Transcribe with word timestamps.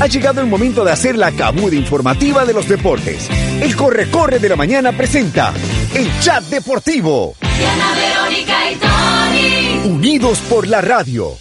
Ha 0.00 0.06
llegado 0.06 0.40
el 0.40 0.46
momento 0.46 0.84
de 0.84 0.92
hacer 0.92 1.18
la 1.18 1.32
camuda 1.32 1.74
informativa 1.74 2.44
de 2.44 2.52
los 2.52 2.68
deportes. 2.68 3.28
El 3.60 3.74
corre-corre 3.74 4.38
de 4.38 4.48
la 4.48 4.54
mañana 4.54 4.92
presenta 4.92 5.52
el 5.92 6.08
chat 6.20 6.44
deportivo. 6.44 7.34
Diana 7.40 7.94
Verónica 7.96 8.70
y 8.70 8.76
Tony. 8.76 9.92
Unidos 9.92 10.38
por 10.48 10.68
la 10.68 10.80
radio. 10.80 11.36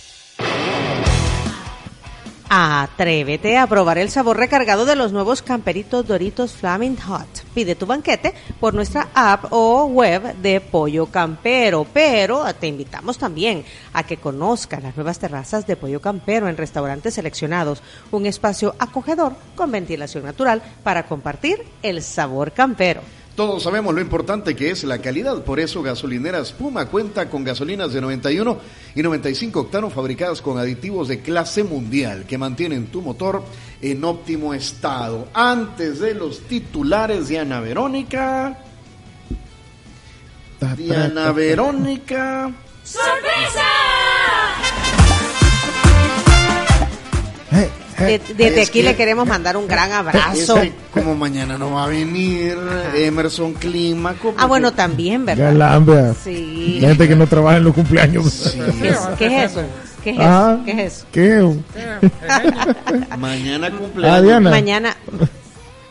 Atrévete 2.49 3.57
a 3.57 3.67
probar 3.67 3.97
el 3.97 4.09
sabor 4.09 4.37
recargado 4.37 4.85
de 4.85 4.95
los 4.95 5.11
nuevos 5.11 5.41
camperitos 5.41 6.07
Doritos 6.07 6.53
Flaming 6.53 6.95
Hot. 6.95 7.27
Pide 7.53 7.75
tu 7.75 7.85
banquete 7.85 8.33
por 8.61 8.73
nuestra 8.73 9.09
app 9.13 9.51
o 9.51 9.83
web 9.83 10.33
de 10.37 10.61
Pollo 10.61 11.07
Campero, 11.07 11.85
pero 11.91 12.45
te 12.53 12.67
invitamos 12.67 13.17
también 13.17 13.65
a 13.91 14.03
que 14.03 14.15
conozcan 14.15 14.83
las 14.83 14.95
nuevas 14.95 15.20
terrazas 15.20 15.67
de 15.67 15.75
Pollo 15.75 15.99
Campero 15.99 16.47
en 16.47 16.55
restaurantes 16.55 17.15
seleccionados, 17.15 17.83
un 18.11 18.25
espacio 18.25 18.75
acogedor 18.79 19.34
con 19.54 19.70
ventilación 19.70 20.23
natural 20.23 20.61
para 20.84 21.05
compartir 21.05 21.65
el 21.84 22.01
sabor 22.01 22.54
campero. 22.54 23.01
Todos 23.38 23.62
sabemos 23.62 23.93
lo 23.93 24.02
importante 24.02 24.55
que 24.55 24.71
es 24.71 24.84
la 24.84 24.98
calidad, 24.98 25.43
por 25.43 25.60
eso 25.60 25.84
Gasolineras 25.84 26.54
Puma 26.54 26.88
cuenta 26.88 27.30
con 27.30 27.44
gasolinas 27.44 27.94
de 27.94 28.02
91 28.02 28.57
y 28.96 29.04
95 29.04 29.60
octanos 29.60 29.94
fabricadas 29.94 30.41
con 30.41 30.57
aditivos 30.57 31.07
de 31.07 31.21
clase 31.21 31.63
mundial 31.63 32.26
que 32.26 32.40
mantienen 32.40 32.88
tu 32.88 33.04
motor 33.04 33.44
en 33.79 34.04
óptimo 34.04 34.55
estado. 34.55 35.27
Antes 35.35 35.99
de 35.99 36.16
los 36.16 36.48
titulares, 36.48 37.27
Diana 37.27 37.60
Verónica. 37.60 38.57
Diana 40.76 41.32
Verónica. 41.32 42.51
¡Sorpresa! 42.84 43.66
De- 48.05 48.20
desde 48.35 48.62
Es 48.62 48.70
aquí 48.70 48.79
que- 48.79 48.85
le 48.85 48.95
queremos 48.95 49.27
mandar 49.27 49.57
un 49.57 49.67
gran 49.67 49.91
abrazo. 49.91 50.57
Es 50.57 50.70
que 50.70 50.73
como 50.91 51.15
mañana 51.15 51.57
no 51.57 51.71
va 51.71 51.85
a 51.85 51.87
venir 51.87 52.55
Emerson 52.95 53.54
Clímaco. 53.54 54.34
Ah, 54.37 54.45
bueno, 54.45 54.67
porque- 54.70 54.77
también, 54.77 55.26
¿verdad? 55.26 55.45
Galambia. 55.54 56.13
Sí. 56.23 56.79
La 56.81 56.89
gente 56.89 57.07
que 57.07 57.15
no 57.15 57.27
trabaja 57.27 57.57
en 57.57 57.63
los 57.63 57.73
cumpleaños. 57.73 58.31
Sí. 58.31 58.59
¿Qué 58.81 58.89
es, 58.89 58.98
qué 59.17 59.26
es 59.43 59.51
eso? 59.51 59.62
¿Qué 60.04 60.09
es 60.12 60.17
Ah, 60.21 60.55
eso? 60.55 60.63
¿Qué 60.65 60.71
es 60.71 60.93
eso? 60.93 61.05
¿Qué? 61.12 61.57
Mañana 63.17 63.71
cumpleaños. 63.77 64.17
Ah, 64.17 64.22
Diana. 64.22 64.50
Mañana. 64.50 64.95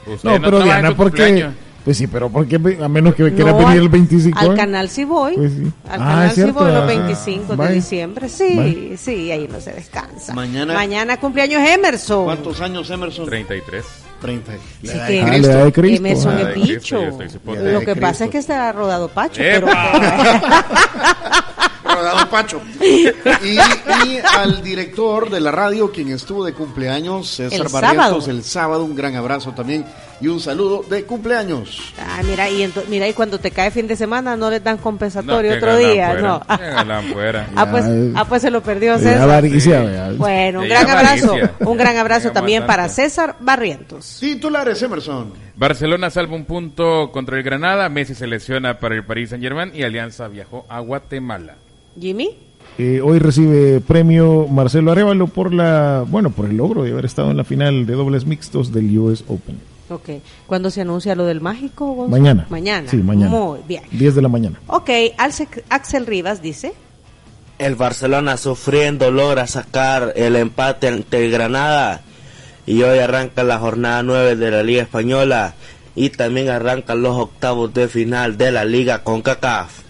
Usted 0.06 0.28
No, 0.28 0.40
pero 0.40 0.58
en 0.58 0.64
Diana, 0.64 0.88
tu 0.90 0.96
¿por 0.96 1.12
qué? 1.12 1.24
cumpleaños. 1.24 1.54
Pues 1.86 1.96
sí, 1.98 2.06
pero 2.08 2.28
¿por 2.28 2.46
qué? 2.48 2.56
A 2.82 2.88
menos 2.88 3.14
que 3.14 3.32
quiera 3.32 3.52
No, 3.52 3.58
venir 3.58 3.72
al- 3.74 3.78
el 3.78 3.88
25. 3.88 4.36
Al 4.38 4.56
canal 4.56 4.88
sí 4.90 5.04
voy. 5.04 5.36
Pues 5.36 5.52
sí. 5.52 5.72
Al 5.88 6.02
Ah, 6.02 6.04
canal 6.04 6.28
sí 6.30 6.34
cierto, 6.34 6.54
voy 6.54 6.72
los 6.72 6.82
ah, 6.82 6.86
25 6.86 7.50
de 7.52 7.56
vaya. 7.56 7.70
diciembre. 7.70 8.28
Sí, 8.28 8.56
Vaya. 8.56 8.96
sí, 8.98 9.30
ahí 9.30 9.48
no 9.48 9.60
se 9.60 9.72
descansa. 9.72 10.34
Mañana- 10.34 10.74
Mañana 10.74 11.16
cumpleaños 11.20 11.62
Emerson. 11.66 12.24
¿Cuántos 12.24 12.60
años 12.60 12.90
Emerson? 12.90 13.26
33. 13.26 13.84
30. 14.20 14.52
La 14.52 14.58
Sí, 14.92 14.98
edad 14.98 15.06
que- 15.06 15.12
de 15.12 15.20
Ah, 15.20 15.24
la 15.26 15.30
Cristo. 15.30 15.64
de 15.64 15.72
Cristo. 15.72 15.96
Emerson 16.06 16.32
ah. 16.36 16.40
es 16.40 16.46
de 16.46 16.52
Cristo, 16.54 16.72
bicho. 16.74 17.54
Ya 17.54 17.60
Lo 17.72 17.78
de 17.80 17.86
que 17.86 17.94
pasa 17.96 18.08
Cristo. 18.10 18.24
es 18.24 18.30
que 18.30 18.38
está 18.38 18.72
rodado 18.72 19.08
Pacho, 19.08 19.36
pero 19.42 19.68
¡Epa! 19.68 20.64
Rodado 21.84 22.28
Pacho. 22.30 22.60
Y, 22.82 23.06
y 23.54 24.18
al 24.38 24.62
director 24.62 25.30
de 25.30 25.40
la 25.40 25.50
radio, 25.50 25.90
quien 25.92 26.08
estuvo 26.08 26.44
de 26.44 26.52
cumpleaños, 26.52 27.28
César 27.28 27.60
El 27.66 27.72
Barrientos, 27.72 28.04
sábado. 28.24 28.24
el 28.30 28.42
sábado. 28.44 28.84
Un 28.84 28.94
gran 28.96 29.14
abrazo 29.16 29.52
también 29.52 29.84
y 30.20 30.28
un 30.28 30.40
saludo 30.40 30.82
de 30.88 31.04
cumpleaños. 31.04 31.92
Ah, 31.98 32.22
mira, 32.26 32.48
y 32.48 32.70
mira, 32.88 33.08
y 33.08 33.12
cuando 33.12 33.38
te 33.38 33.50
cae 33.50 33.70
fin 33.70 33.86
de 33.86 33.96
semana 33.96 34.36
no 34.36 34.50
le 34.50 34.60
dan 34.60 34.78
compensatorio 34.78 35.54
otro 35.54 35.76
día, 35.76 36.10
fuera, 36.12 36.20
no. 36.22 36.42
Ah, 37.56 37.70
pues, 37.70 37.84
ah, 38.14 38.24
pues 38.28 38.42
se 38.42 38.50
lo 38.50 38.62
perdió 38.62 38.98
César. 38.98 39.42
Bueno, 40.16 40.60
un 40.60 40.68
gran 40.68 40.88
abrazo, 40.88 41.34
un 41.60 41.76
gran 41.76 41.96
abrazo 41.96 42.30
también 42.32 42.62
bastante. 42.62 42.76
para 42.82 42.88
César 42.88 43.36
Barrientos. 43.40 44.16
Titulares, 44.20 44.82
Emerson. 44.82 45.32
Barcelona 45.56 46.10
salva 46.10 46.34
un 46.36 46.44
punto 46.44 47.10
contra 47.12 47.36
el 47.38 47.42
Granada, 47.42 47.88
Messi 47.88 48.14
se 48.14 48.26
lesiona 48.26 48.78
para 48.78 48.94
el 48.94 49.04
Paris 49.04 49.30
Saint 49.30 49.42
Germain 49.42 49.70
y 49.74 49.82
Alianza 49.82 50.28
viajó 50.28 50.64
a 50.68 50.80
Guatemala. 50.80 51.54
Jimmy, 52.00 52.30
Eh, 52.78 53.00
hoy 53.02 53.18
recibe 53.18 53.80
premio 53.80 54.46
Marcelo 54.48 54.92
Arevalo 54.92 55.28
por 55.28 55.54
la, 55.54 56.04
bueno, 56.06 56.30
por 56.30 56.44
el 56.46 56.56
logro 56.58 56.82
de 56.82 56.92
haber 56.92 57.06
estado 57.06 57.30
en 57.30 57.38
la 57.38 57.44
final 57.44 57.86
de 57.86 57.94
dobles 57.94 58.26
mixtos 58.26 58.70
del 58.72 58.98
US 58.98 59.24
Open. 59.28 59.58
Ok. 59.90 60.08
¿Cuándo 60.46 60.70
se 60.70 60.80
anuncia 60.82 61.14
lo 61.14 61.24
del 61.26 61.40
mágico? 61.40 61.92
Gonzo? 61.94 62.10
Mañana. 62.10 62.46
Mañana. 62.50 62.90
Sí, 62.90 62.96
mañana. 62.98 63.30
Muy 63.30 63.60
bien. 63.66 63.82
10 63.92 64.14
de 64.14 64.22
la 64.22 64.28
mañana. 64.28 64.60
Ok, 64.66 64.90
Axel 65.68 66.06
Rivas 66.06 66.42
dice, 66.42 66.72
El 67.58 67.74
Barcelona 67.74 68.36
sufriendo 68.36 69.10
logra 69.10 69.46
sacar 69.46 70.12
el 70.16 70.36
empate 70.36 70.88
ante 70.88 71.24
el 71.24 71.30
Granada 71.30 72.02
y 72.66 72.82
hoy 72.82 72.98
arranca 72.98 73.42
la 73.44 73.58
jornada 73.58 74.02
9 74.02 74.36
de 74.36 74.50
la 74.50 74.62
Liga 74.62 74.82
Española 74.82 75.54
y 75.94 76.10
también 76.10 76.48
arrancan 76.50 77.00
los 77.00 77.16
octavos 77.16 77.72
de 77.72 77.88
final 77.88 78.36
de 78.36 78.52
la 78.52 78.64
Liga 78.64 79.02
con 79.02 79.22
CACAF. 79.22 79.80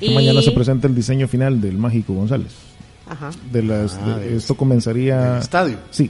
y... 0.00 0.14
Mañana 0.14 0.40
se 0.42 0.52
presenta 0.52 0.86
el 0.86 0.94
diseño 0.94 1.26
final 1.28 1.60
del 1.60 1.76
Mágico 1.78 2.14
González. 2.14 2.52
Ajá. 3.08 3.30
De 3.50 3.62
las, 3.64 3.98
Ah, 4.00 4.18
de- 4.18 4.36
esto 4.36 4.54
comenzaría. 4.54 5.38
estadio. 5.38 5.78
Sí, 5.90 6.08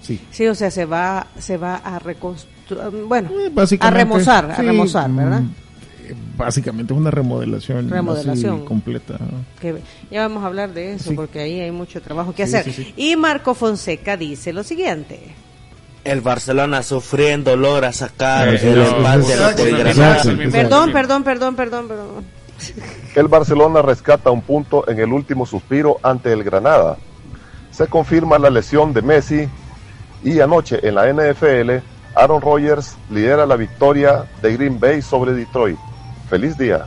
sí. 0.00 0.20
Sí, 0.30 0.46
o 0.46 0.54
sea, 0.54 0.70
se 0.70 0.84
va, 0.84 1.26
se 1.38 1.56
va 1.56 1.74
a 1.76 1.98
reconstruir, 1.98 2.54
bueno, 3.06 3.30
Eh, 3.30 3.46
a 3.46 3.50
básicamente. 3.50 3.98
remozar, 3.98 4.50
a 4.50 4.56
remozar, 4.56 5.10
¿verdad? 5.10 5.40
mm, 5.40 5.50
eh, 6.08 6.14
Básicamente 6.36 6.92
es 6.92 6.98
una 6.98 7.10
remodelación. 7.10 7.88
Remodelación. 7.90 8.64
completa. 8.64 9.16
ya 10.10 10.22
vamos 10.28 10.42
a 10.44 10.46
hablar 10.46 10.72
de 10.72 10.94
eso 10.94 11.10
Sí. 11.10 11.16
porque 11.16 11.40
ahí 11.40 11.60
hay 11.60 11.70
mucho 11.70 12.00
trabajo 12.02 12.34
que 12.34 12.46
Sí, 12.46 12.56
hacer. 12.56 12.72
sí, 12.72 12.84
sí. 12.84 12.94
Y 12.96 13.16
Marco 13.16 13.54
Fonseca 13.54 14.16
dice 14.16 14.52
lo 14.52 14.62
siguiente. 14.62 15.18
El 16.04 16.20
Barcelona 16.20 16.82
sufriendo 16.84 17.56
logra 17.56 17.92
sacar 17.92 18.48
Eh, 18.54 18.60
el 18.62 18.80
empate 18.82 19.34
Granada. 19.72 20.16
exacto. 20.18 20.30
Perdón, 20.52 20.92
perdón, 20.92 21.24
perdón, 21.24 21.56
perdón, 21.56 21.88
perdón. 21.88 22.08
El 23.16 23.28
Barcelona 23.28 23.82
rescata 23.82 24.30
un 24.30 24.40
punto 24.42 24.88
en 24.88 25.00
el 25.00 25.12
último 25.12 25.44
suspiro 25.46 25.98
ante 26.02 26.32
el 26.32 26.44
Granada. 26.44 26.96
Se 27.72 27.86
confirma 27.88 28.38
la 28.38 28.48
lesión 28.50 28.92
de 28.94 29.02
Messi 29.02 29.48
y 30.24 30.40
anoche 30.40 30.78
en 30.86 30.94
la 30.94 31.08
NFL, 31.08 31.82
Aaron 32.16 32.40
Rodgers 32.40 32.96
lidera 33.10 33.46
la 33.46 33.56
victoria 33.56 34.24
de 34.42 34.56
Green 34.56 34.80
Bay 34.80 35.02
sobre 35.02 35.32
Detroit. 35.32 35.76
Feliz 36.28 36.56
día. 36.58 36.86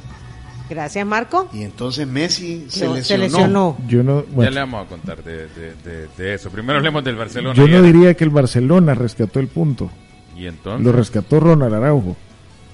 Gracias, 0.70 1.06
Marco. 1.06 1.48
Y 1.54 1.64
entonces 1.64 2.06
Messi 2.08 2.66
se 2.70 2.86
No, 2.86 2.96
lesionó. 2.96 3.24
lesionó. 3.24 3.78
Yo 3.88 4.04
no, 4.04 4.24
Ya 4.38 4.52
le 4.52 4.60
vamos 4.60 4.86
a 4.86 4.90
contar 4.90 5.24
de, 5.24 5.48
de- 5.48 5.74
de- 5.84 6.08
de 6.18 6.34
eso. 6.36 6.50
Primero 6.52 6.78
hablemos 6.78 7.04
del 7.04 7.16
Barcelona. 7.16 7.56
yo 7.56 7.68
no 7.68 7.82
diría 7.82 8.14
que 8.14 8.24
el 8.24 8.30
Barcelona 8.30 8.94
rescató 8.94 9.40
el 9.40 9.48
punto. 9.48 9.90
Y 10.36 10.46
entonces, 10.46 10.86
Lo 10.86 10.92
rescató 10.92 11.40
Ronald 11.40 11.74
Araujo. 11.74 12.16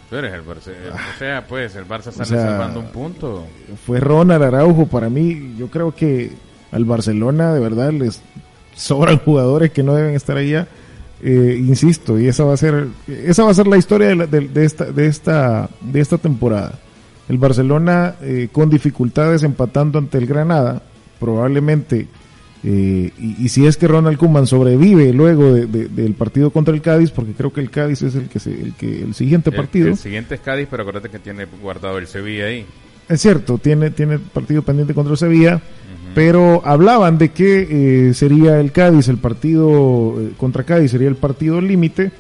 tú 0.10 0.16
eres 0.18 0.34
el 0.34 0.46
Barça. 0.46 0.72
O 0.94 1.18
sea, 1.20 1.46
pues 1.48 1.76
el 1.76 1.86
Barça 1.88 2.12
sale 2.12 2.26
sea, 2.26 2.42
salvando 2.42 2.80
un 2.82 2.88
punto. 2.88 3.46
Fue 3.86 4.00
Ronald 4.00 4.44
Araujo. 4.44 4.86
Para 4.88 5.10
mí, 5.10 5.56
yo 5.58 5.68
creo 5.68 5.96
que 5.96 6.32
al 6.72 6.84
Barcelona 6.86 7.54
de 7.54 7.60
verdad 7.62 7.92
les 7.92 8.22
sobran 8.76 9.20
jugadores 9.26 9.72
que 9.72 9.84
no 9.84 9.94
deben 9.96 10.16
estar 10.16 10.36
allá. 10.38 10.68
Eh, 11.28 11.58
insisto, 11.60 12.20
y 12.20 12.28
esa 12.28 12.44
va 12.44 12.54
a 12.54 12.58
ser 12.58 12.86
esa 13.08 13.44
va 13.44 13.50
a 13.50 13.54
ser 13.56 13.66
la 13.66 13.78
historia 13.78 14.10
de, 14.10 14.16
la- 14.16 14.28
de- 14.28 14.48
de 14.48 14.64
esta 14.64 14.86
de 14.92 15.08
esta 15.08 15.68
de 15.82 16.00
esta 16.00 16.20
temporada. 16.20 16.78
El 17.28 17.40
Barcelona 17.40 18.14
eh, 18.22 18.50
con 18.52 18.70
dificultades 18.70 19.42
empatando 19.42 19.98
ante 19.98 20.20
el 20.20 20.28
Granada, 20.28 20.84
probablemente 21.20 22.08
eh, 22.64 23.12
y, 23.20 23.44
y 23.46 23.50
si 23.50 23.66
es 23.66 23.78
que 23.78 23.88
Ronald 23.88 24.18
Koeman 24.18 24.46
sobrevive 24.46 25.14
luego 25.14 25.52
de- 25.54 25.66
de- 25.66 25.88
del 25.88 26.14
partido 26.14 26.52
contra 26.52 26.74
el 26.76 26.82
Cádiz, 26.82 27.10
porque 27.10 27.34
creo 27.34 27.52
que 27.52 27.62
el 27.62 27.72
Cádiz 27.72 28.04
es 28.04 28.14
el 28.14 28.28
que 28.30 28.40
se- 28.40 28.52
el 28.62 28.74
que 28.74 29.02
el 29.02 29.16
siguiente 29.16 29.50
El, 29.50 29.56
partido. 29.56 29.88
el 29.88 29.98
siguiente 29.98 30.36
es 30.36 30.42
Cádiz, 30.42 30.68
pero 30.70 30.84
acuérdate 30.84 31.10
que 31.10 31.18
tiene 31.20 31.46
guardado 31.62 31.98
el 31.98 32.06
Sevilla 32.06 32.46
ahí. 32.46 32.66
Es 33.10 33.22
cierto, 33.22 33.58
tiene, 33.60 33.92
tiene 33.92 34.18
partido 34.20 34.62
pendiente 34.64 34.94
contra 34.96 35.12
el 35.14 35.18
Sevilla, 35.18 35.62
pero 36.16 36.62
hablaban 36.66 37.18
de 37.20 37.30
que 37.30 38.08
eh, 38.10 38.14
sería 38.16 38.60
el 38.60 38.72
Cádiz, 38.72 39.08
el 39.10 39.18
partido 39.18 40.16
eh, 40.20 40.32
contra 40.38 40.64
Cádiz 40.64 40.90
sería 40.92 41.10
el 41.10 41.16
partido 41.18 41.62
límite 41.62 42.12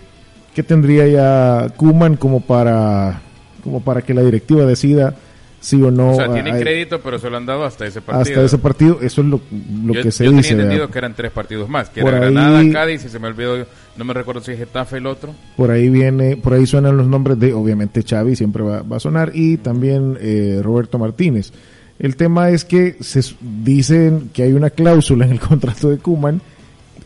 que 0.54 0.62
tendría 0.62 1.08
ya 1.08 1.70
Kuman 1.76 2.18
como 2.18 2.42
para 2.42 3.22
como 3.64 3.82
para 3.82 4.04
que 4.04 4.14
la 4.14 4.22
directiva 4.22 4.64
decida 4.66 5.16
sí 5.60 5.82
o 5.82 5.90
no. 5.90 6.12
O 6.12 6.16
sea, 6.16 6.32
tienen 6.32 6.60
crédito, 6.60 7.02
pero 7.02 7.18
se 7.18 7.28
lo 7.28 7.38
han 7.38 7.46
dado 7.48 7.64
hasta 7.64 7.88
ese 7.88 8.00
partido. 8.00 8.22
hasta 8.22 8.44
ese 8.46 8.58
partido. 8.60 9.00
Eso 9.02 9.22
es 9.22 9.28
lo, 9.28 9.42
lo 9.84 9.94
yo, 9.96 10.02
que 10.04 10.12
se 10.12 10.24
yo 10.26 10.32
dice. 10.32 10.50
tenía 10.50 10.64
entendido 10.66 10.82
¿verdad? 10.82 10.94
que 10.94 10.98
eran 11.00 11.14
tres 11.16 11.32
partidos 11.32 11.68
más, 11.68 11.90
que 11.90 12.02
Por 12.02 12.14
era 12.14 12.28
ahí- 12.28 12.34
Granada, 12.34 12.64
Cádiz, 12.72 13.04
y 13.06 13.10
se 13.10 13.18
me 13.18 13.28
olvidó, 13.28 13.66
no 13.98 14.06
me 14.06 14.14
recuerdo 14.14 14.42
si 14.42 14.52
es 14.52 14.60
Getafe 14.60 14.98
el 14.98 15.08
otro. 15.08 15.34
Por 15.58 15.72
ahí 15.72 15.90
viene, 15.90 16.38
por 16.38 16.54
ahí 16.54 16.68
suenan 16.68 16.96
los 16.96 17.08
nombres 17.08 17.40
de, 17.40 17.54
obviamente 17.54 18.04
Xavi 18.08 18.36
siempre 18.36 18.62
va, 18.62 18.84
va 18.84 18.98
a 18.98 19.00
sonar 19.00 19.32
y 19.34 19.58
también 19.58 20.16
eh, 20.22 20.60
Roberto 20.62 21.00
Martínez. 21.00 21.52
El 22.00 22.16
tema 22.16 22.50
es 22.50 22.66
que 22.66 22.98
se 23.00 23.22
dicen 23.64 24.30
que 24.34 24.44
hay 24.44 24.54
una 24.54 24.70
cláusula 24.70 25.26
en 25.26 25.32
el 25.32 25.40
contrato 25.52 25.90
de 25.90 25.98
Kuman 25.98 26.42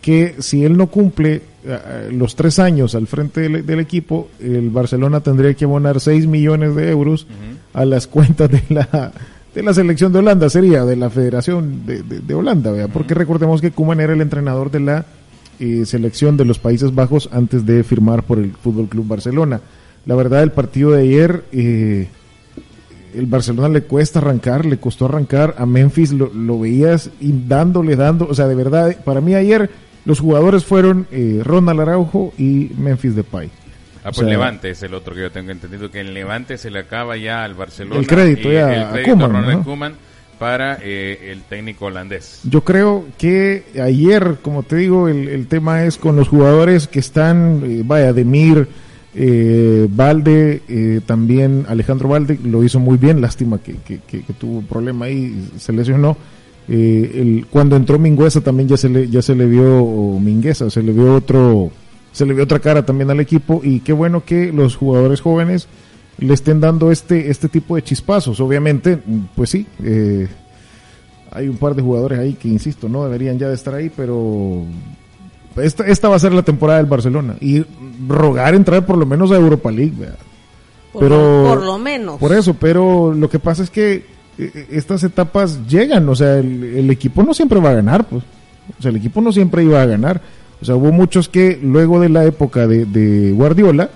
que 0.01 0.35
si 0.39 0.63
él 0.63 0.77
no 0.77 0.87
cumple 0.87 1.41
los 2.11 2.35
tres 2.35 2.57
años 2.57 2.95
al 2.95 3.05
frente 3.05 3.41
del, 3.41 3.65
del 3.65 3.79
equipo, 3.81 4.29
el 4.39 4.69
Barcelona 4.69 5.19
tendría 5.19 5.53
que 5.53 5.65
abonar 5.65 5.99
6 5.99 6.25
millones 6.25 6.73
de 6.75 6.89
euros 6.89 7.27
a 7.73 7.83
las 7.85 8.07
cuentas 8.07 8.49
de 8.49 8.63
la 8.69 9.11
de 9.53 9.63
la 9.63 9.73
selección 9.73 10.13
de 10.13 10.19
Holanda, 10.19 10.47
sería 10.49 10.85
de 10.85 10.95
la 10.95 11.09
Federación 11.09 11.85
de, 11.85 12.03
de- 12.03 12.19
de 12.19 12.33
Holanda, 12.33 12.71
¿vea? 12.71 12.87
porque 12.87 13.13
recordemos 13.15 13.59
que 13.61 13.71
Kuman 13.71 13.99
era 13.99 14.13
el 14.13 14.21
entrenador 14.21 14.69
de 14.71 14.79
la 14.79 15.05
eh, 15.59 15.85
selección 15.85 16.37
de 16.37 16.45
los 16.45 16.59
Países 16.59 16.93
Bajos 16.95 17.27
antes 17.33 17.65
de 17.65 17.83
firmar 17.83 18.23
por 18.23 18.37
el 18.39 18.51
Fútbol 18.51 18.87
Club 18.87 19.07
Barcelona. 19.07 19.59
La 20.05 20.15
verdad, 20.15 20.43
el 20.43 20.51
partido 20.51 20.91
de 20.91 21.01
ayer, 21.01 21.43
eh, 21.51 22.07
el 23.13 23.25
Barcelona 23.25 23.69
le 23.69 23.81
cuesta 23.81 24.19
arrancar, 24.19 24.65
le 24.65 24.77
costó 24.77 25.05
arrancar. 25.05 25.55
A 25.57 25.65
Memphis 25.65 26.11
lo, 26.11 26.31
lo 26.33 26.59
veías 26.59 27.09
y 27.19 27.33
dándole, 27.47 27.95
dando. 27.95 28.27
O 28.27 28.33
sea, 28.33 28.47
de 28.47 28.55
verdad, 28.55 28.95
para 29.03 29.21
mí 29.21 29.35
ayer 29.35 29.69
los 30.05 30.19
jugadores 30.19 30.65
fueron 30.65 31.07
eh, 31.11 31.41
Ronald 31.43 31.81
Araujo 31.81 32.33
y 32.37 32.71
Memphis 32.77 33.15
Depay. 33.15 33.49
Ah, 33.97 33.99
O 33.99 34.03
pues 34.11 34.17
sea, 34.17 34.27
Levante 34.27 34.69
es 34.69 34.81
el 34.83 34.93
otro 34.93 35.13
que 35.13 35.21
yo 35.21 35.31
tengo 35.31 35.51
entendido, 35.51 35.91
que 35.91 35.99
en 35.99 36.13
Levante 36.13 36.57
se 36.57 36.71
le 36.71 36.79
acaba 36.79 37.17
ya 37.17 37.43
al 37.43 37.53
Barcelona. 37.53 37.99
El 37.99 38.07
crédito 38.07 38.51
ya 38.51 38.73
el 38.73 38.83
a 38.83 38.91
crédito 38.91 39.11
Koeman, 39.11 39.31
Ronald 39.33 39.57
¿no? 39.57 39.63
Koeman 39.63 39.93
para 40.39 40.79
eh, 40.81 41.31
el 41.31 41.41
técnico 41.43 41.85
holandés. 41.87 42.39
Yo 42.45 42.63
creo 42.63 43.05
que 43.17 43.65
ayer, 43.83 44.37
como 44.41 44.63
te 44.63 44.77
digo, 44.77 45.09
el, 45.09 45.27
el 45.27 45.47
tema 45.47 45.83
es 45.83 45.97
con 45.97 46.15
los 46.15 46.29
jugadores 46.29 46.87
que 46.87 46.99
están, 46.99 47.61
eh, 47.65 47.81
vaya, 47.85 48.13
Demir, 48.13 48.69
eh, 49.15 49.87
Valde, 49.89 50.61
eh, 50.67 51.01
también 51.05 51.65
Alejandro 51.67 52.09
Valde 52.09 52.39
lo 52.43 52.63
hizo 52.63 52.79
muy 52.79 52.97
bien, 52.97 53.21
lástima 53.21 53.59
que, 53.59 53.75
tuvo 54.37 54.59
un 54.59 54.65
problema 54.65 55.05
ahí, 55.05 55.49
se 55.57 55.73
lesionó. 55.73 56.17
Eh, 56.67 57.43
cuando 57.49 57.75
entró 57.75 57.97
Mingueza 57.97 58.41
también 58.41 58.69
ya 58.69 58.77
se 58.77 58.89
le, 58.89 59.09
ya 59.09 59.23
se 59.23 59.33
le 59.33 59.45
vio, 59.47 60.19
Mingueza, 60.19 60.69
se 60.69 60.83
le 60.83 60.91
vio 60.91 61.15
otro, 61.15 61.71
se 62.11 62.25
le 62.25 62.33
vio 62.33 62.43
otra 62.43 62.59
cara 62.59 62.85
también 62.85 63.09
al 63.09 63.19
equipo 63.19 63.61
y 63.63 63.79
qué 63.79 63.91
bueno 63.91 64.23
que 64.23 64.51
los 64.53 64.75
jugadores 64.75 65.21
jóvenes 65.21 65.67
le 66.19 66.33
estén 66.33 66.59
dando 66.59 66.91
este, 66.91 67.29
este 67.29 67.49
tipo 67.49 67.75
de 67.75 67.83
chispazos. 67.83 68.39
Obviamente, 68.39 68.99
pues 69.35 69.49
sí, 69.49 69.65
eh, 69.83 70.27
hay 71.31 71.47
un 71.47 71.57
par 71.57 71.75
de 71.75 71.81
jugadores 71.81 72.19
ahí 72.19 72.33
que, 72.33 72.47
insisto, 72.47 72.89
no 72.89 73.03
deberían 73.03 73.39
ya 73.39 73.47
de 73.49 73.55
estar 73.55 73.73
ahí, 73.73 73.89
pero 73.95 74.63
esta, 75.61 75.85
esta 75.85 76.09
va 76.09 76.15
a 76.15 76.19
ser 76.19 76.33
la 76.33 76.43
temporada 76.43 76.79
del 76.79 76.87
Barcelona. 76.87 77.35
Y 77.41 77.63
rogar 78.07 78.55
entrar 78.55 78.85
por 78.85 78.97
lo 78.97 79.05
menos 79.05 79.31
a 79.31 79.35
Europa 79.35 79.71
League. 79.71 79.93
Por, 80.93 81.01
Pero- 81.03 81.43
lo, 81.43 81.49
por 81.55 81.63
lo 81.63 81.77
menos. 81.77 82.19
Por 82.19 82.33
eso, 82.33 82.53
pero 82.55 83.13
lo 83.13 83.29
que 83.29 83.39
pasa 83.39 83.63
es 83.63 83.69
que 83.69 84.05
eh, 84.37 84.67
estas 84.71 85.03
etapas 85.03 85.59
llegan, 85.67 86.07
o 86.09 86.15
sea, 86.15 86.37
el, 86.39 86.63
el 86.63 86.89
equipo 86.89 87.23
no 87.23 87.33
siempre 87.33 87.59
va 87.59 87.69
a 87.71 87.73
ganar, 87.73 88.05
pues. 88.07 88.23
O 88.77 88.81
sea, 88.81 88.89
el 88.91 88.97
equipo 88.97 89.21
no 89.21 89.31
siempre 89.31 89.63
iba 89.63 89.81
a 89.81 89.85
ganar. 89.85 90.21
O 90.61 90.65
sea, 90.65 90.75
hubo 90.75 90.91
muchos 90.91 91.29
que 91.29 91.59
luego 91.61 91.99
de 91.99 92.09
la 92.09 92.25
época 92.25 92.67
de, 92.67 92.85
de 92.85 93.31
Guardiola 93.31 93.89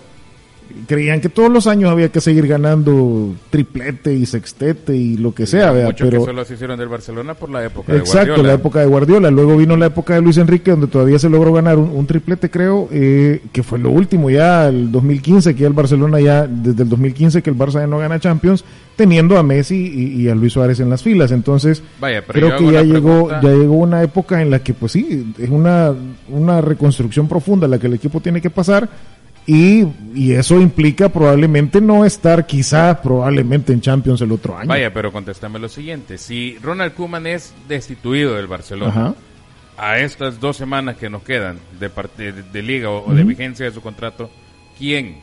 creían 0.87 1.21
que 1.21 1.29
todos 1.29 1.51
los 1.51 1.67
años 1.67 1.89
había 1.91 2.09
que 2.09 2.19
seguir 2.21 2.47
ganando 2.47 3.33
triplete 3.49 4.13
y 4.13 4.25
sextete 4.25 4.95
y 4.95 5.17
lo 5.17 5.33
que 5.33 5.45
sea, 5.45 5.71
pero 5.97 6.19
que 6.19 6.25
solo 6.25 6.43
se 6.45 6.55
hicieron 6.55 6.77
del 6.79 6.87
Barcelona 6.89 7.33
por 7.33 7.49
la 7.49 7.63
época 7.63 7.93
de 7.93 7.99
Exacto, 7.99 8.27
Guardiola. 8.29 8.47
la 8.49 8.53
época 8.55 8.79
de 8.79 8.85
Guardiola. 8.87 9.31
Luego 9.31 9.57
vino 9.57 9.77
la 9.77 9.85
época 9.87 10.15
de 10.15 10.21
Luis 10.21 10.37
Enrique, 10.37 10.71
donde 10.71 10.87
todavía 10.87 11.19
se 11.19 11.29
logró 11.29 11.53
ganar 11.53 11.77
un, 11.77 11.89
un 11.89 12.05
triplete, 12.07 12.49
creo, 12.49 12.87
eh, 12.91 13.41
que 13.51 13.63
fue 13.63 13.79
lo 13.79 13.91
último 13.91 14.29
ya, 14.29 14.67
el 14.67 14.91
2015, 14.91 15.53
que 15.55 15.61
ya 15.61 15.67
el 15.67 15.73
Barcelona 15.73 16.19
ya, 16.19 16.47
desde 16.47 16.83
el 16.83 16.89
2015 16.89 17.41
que 17.41 17.49
el 17.49 17.57
Barça 17.57 17.79
ya 17.79 17.87
no 17.87 17.99
gana 17.99 18.19
Champions, 18.19 18.63
teniendo 18.95 19.37
a 19.37 19.43
Messi 19.43 19.75
y, 19.75 20.21
y 20.23 20.29
a 20.29 20.35
Luis 20.35 20.53
Suárez 20.53 20.79
en 20.79 20.89
las 20.89 21.01
filas. 21.03 21.31
Entonces, 21.31 21.81
Vaya, 21.99 22.21
creo 22.23 22.55
que 22.57 22.71
ya 22.71 22.83
llegó, 22.83 23.27
pregunta- 23.27 23.41
ya 23.41 23.49
llegó 23.49 23.73
una 23.75 24.03
época 24.03 24.41
en 24.41 24.49
la 24.49 24.59
que, 24.59 24.73
pues 24.73 24.91
sí, 24.91 25.33
es 25.37 25.49
una, 25.49 25.93
una 26.29 26.61
reconstrucción 26.61 27.27
profunda 27.27 27.67
la 27.67 27.79
que 27.79 27.87
el 27.87 27.93
equipo 27.93 28.19
tiene 28.19 28.41
que 28.41 28.49
pasar. 28.49 28.89
Y, 29.45 29.86
y 30.16 30.34
eso 30.34 30.62
implica 30.62 31.10
probablemente 31.10 31.81
no 31.81 32.06
estar 32.06 32.45
quizá 32.45 33.01
probablemente 33.01 33.74
en 33.74 33.81
Champions 33.81 34.22
el 34.22 34.31
otro 34.31 34.57
año. 34.57 34.69
Vaya, 34.69 34.94
pero 34.94 35.12
contéstame 35.12 35.60
lo 35.60 35.68
siguiente. 35.68 36.18
Si 36.18 36.57
Ronald 36.62 36.94
Koeman 36.94 37.28
es 37.28 37.54
destituido 37.68 38.36
del 38.36 38.48
Barcelona, 38.48 38.92
Ajá. 38.92 39.16
a 39.78 40.00
estas 40.00 40.40
dos 40.40 40.56
semanas 40.56 40.95
que 40.95 41.10
nos 41.10 41.24
quedan 41.24 41.57
de, 41.80 41.90
parte, 41.90 42.31
de, 42.31 42.44
de 42.44 42.62
liga 42.62 42.90
o, 42.90 43.10
o 43.10 43.13
de 43.13 43.24
vigencia 43.25 43.66
de 43.66 43.72
su 43.74 43.81
contrato, 43.81 44.30
¿quién 44.78 45.22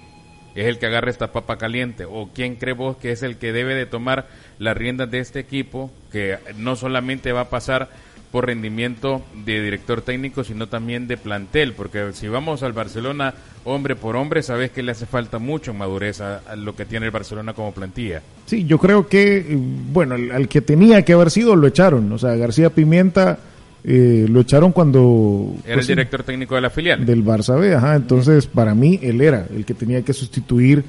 es 0.55 0.67
el 0.67 0.79
que 0.79 0.87
agarra 0.87 1.11
esta 1.11 1.33
papa 1.33 1.57
caliente? 1.57 2.05
¿O 2.05 2.29
quién 2.35 2.57
cree 2.57 2.75
vos 2.75 2.99
que 2.99 3.13
es 3.13 3.23
el 3.23 3.37
que 3.39 3.53
debe 3.53 3.75
de 3.75 3.87
tomar 3.87 4.29
las 4.59 4.77
riendas 4.77 5.11
de 5.11 5.21
este 5.21 5.39
equipo 5.39 5.91
que 6.13 6.37
no 6.59 6.77
solamente 6.77 7.33
va 7.33 7.43
a 7.43 7.49
pasar 7.51 7.89
por 8.31 8.47
rendimiento 8.47 9.23
de 9.44 9.61
director 9.61 10.03
técnico, 10.03 10.44
sino 10.44 10.69
también 10.69 11.09
de 11.09 11.17
plantel? 11.17 11.73
Porque 11.73 12.12
si 12.12 12.29
vamos 12.29 12.62
al 12.62 12.73
Barcelona 12.73 13.35
hombre 13.65 13.97
por 13.97 14.17
hombre, 14.17 14.43
sabes 14.43 14.71
que 14.71 14.82
le 14.82 14.93
hace 14.93 15.05
falta 15.06 15.38
mucho 15.38 15.73
en 15.73 15.79
madurez 15.79 16.21
a, 16.21 16.38
a 16.49 16.56
lo 16.56 16.75
que 16.77 16.85
tiene 16.85 17.06
el 17.06 17.12
Barcelona 17.12 17.53
como 17.55 17.73
plantilla. 17.73 18.23
Sí, 18.47 18.65
yo 18.65 18.79
creo 18.79 19.09
que, 19.09 19.38
eh, 19.38 19.44
bueno, 19.93 20.15
al, 20.15 20.31
al 20.31 20.49
que 20.49 20.61
tenía 20.61 21.03
que 21.05 21.12
haber 21.12 21.31
sido 21.31 21.56
lo 21.56 21.67
echaron. 21.67 22.11
O 22.12 22.19
sea, 22.19 22.37
García 22.37 22.71
Pimienta 22.71 23.38
eh, 23.82 24.27
lo 24.29 24.41
echaron 24.41 24.73
cuando... 24.73 25.55
Era 25.65 25.75
pues, 25.75 25.88
el 25.88 25.97
director 25.97 26.23
técnico 26.23 26.55
de 26.55 26.61
la 26.61 26.71
filial. 26.71 27.05
Del 27.05 27.25
Barça 27.25 27.59
B, 27.59 27.75
ajá. 27.75 27.97
Entonces, 27.97 28.47
para 28.47 28.75
mí, 28.75 28.99
él 29.03 29.21
era 29.21 29.47
el 29.55 29.65
que 29.65 29.75
tenía 29.75 30.03
que 30.03 30.12
sustituir 30.12 30.85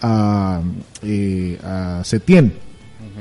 a, 0.00 0.60
eh, 1.02 1.58
a 1.62 2.02
Setién. 2.04 2.52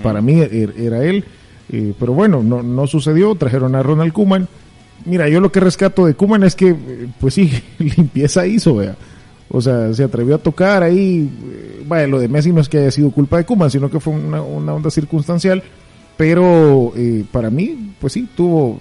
Para 0.02 0.22
mí 0.22 0.36
er- 0.42 0.74
era 0.78 1.04
él. 1.04 1.24
Eh, 1.72 1.94
pero 2.00 2.14
bueno, 2.14 2.44
no, 2.44 2.64
no 2.64 2.88
sucedió. 2.88 3.36
Trajeron 3.36 3.76
a 3.76 3.84
Ronald 3.84 4.14
Kuman. 4.14 4.48
Mira, 5.06 5.28
yo 5.30 5.42
lo 5.42 5.52
que 5.52 5.60
rescato 5.60 6.06
de 6.06 6.14
Kuman 6.14 6.44
es 6.44 6.56
que, 6.56 6.70
eh, 6.70 7.08
pues 7.20 7.34
sí, 7.34 7.52
limpieza 7.80 8.46
hizo, 8.46 8.76
vea. 8.76 8.96
O 9.50 9.62
sea, 9.62 9.94
se 9.94 10.04
atrevió 10.04 10.36
a 10.36 10.40
tocar 10.40 10.84
ahí. 10.84 11.30
eh, 11.52 11.84
vaya, 11.88 12.08
lo 12.08 12.20
de 12.20 12.28
Messi 12.28 12.52
no 12.52 12.62
es 12.62 12.70
que 12.70 12.80
haya 12.80 12.92
sido 12.92 13.12
culpa 13.12 13.38
de 13.38 13.46
Kuman, 13.46 13.70
sino 13.70 13.90
que 13.90 14.00
fue 14.00 14.14
una, 14.14 14.42
una 14.42 14.74
onda 14.74 14.90
circunstancial. 14.90 15.64
Pero 16.18 16.94
eh, 16.96 17.26
para 17.32 17.50
mí, 17.50 17.94
pues 18.00 18.14
sí, 18.14 18.28
tuvo 18.36 18.80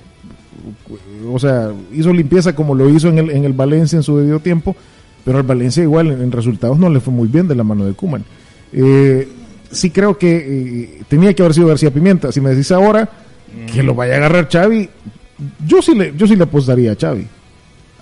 o 1.32 1.38
sea, 1.38 1.72
hizo 1.92 2.12
limpieza 2.12 2.54
como 2.54 2.74
lo 2.74 2.88
hizo 2.88 3.08
en 3.08 3.18
el, 3.18 3.30
en 3.30 3.44
el 3.44 3.52
Valencia 3.52 3.96
en 3.96 4.02
su 4.02 4.18
debido 4.18 4.40
tiempo, 4.40 4.76
pero 5.24 5.38
al 5.38 5.44
Valencia 5.44 5.82
igual 5.82 6.10
en, 6.10 6.22
en 6.22 6.32
resultados 6.32 6.78
no 6.78 6.90
le 6.90 7.00
fue 7.00 7.12
muy 7.12 7.28
bien 7.28 7.48
de 7.48 7.54
la 7.54 7.64
mano 7.64 7.84
de 7.84 7.94
Kuman. 7.94 8.24
Eh, 8.72 9.28
sí 9.72 9.90
creo 9.90 10.16
que 10.16 10.36
eh, 10.36 11.02
tenía 11.08 11.34
que 11.34 11.42
haber 11.42 11.54
sido 11.54 11.66
García 11.68 11.90
Pimienta. 11.90 12.30
Si 12.32 12.40
me 12.40 12.50
decís 12.50 12.70
ahora 12.72 13.08
que 13.72 13.82
lo 13.82 13.94
vaya 13.94 14.14
a 14.14 14.16
agarrar 14.18 14.48
Xavi, 14.50 14.88
yo 15.66 15.82
sí 15.82 15.94
le, 15.94 16.14
yo 16.16 16.26
sí 16.26 16.36
le 16.36 16.44
apostaría 16.44 16.92
a 16.92 16.96
Xavi. 16.96 17.26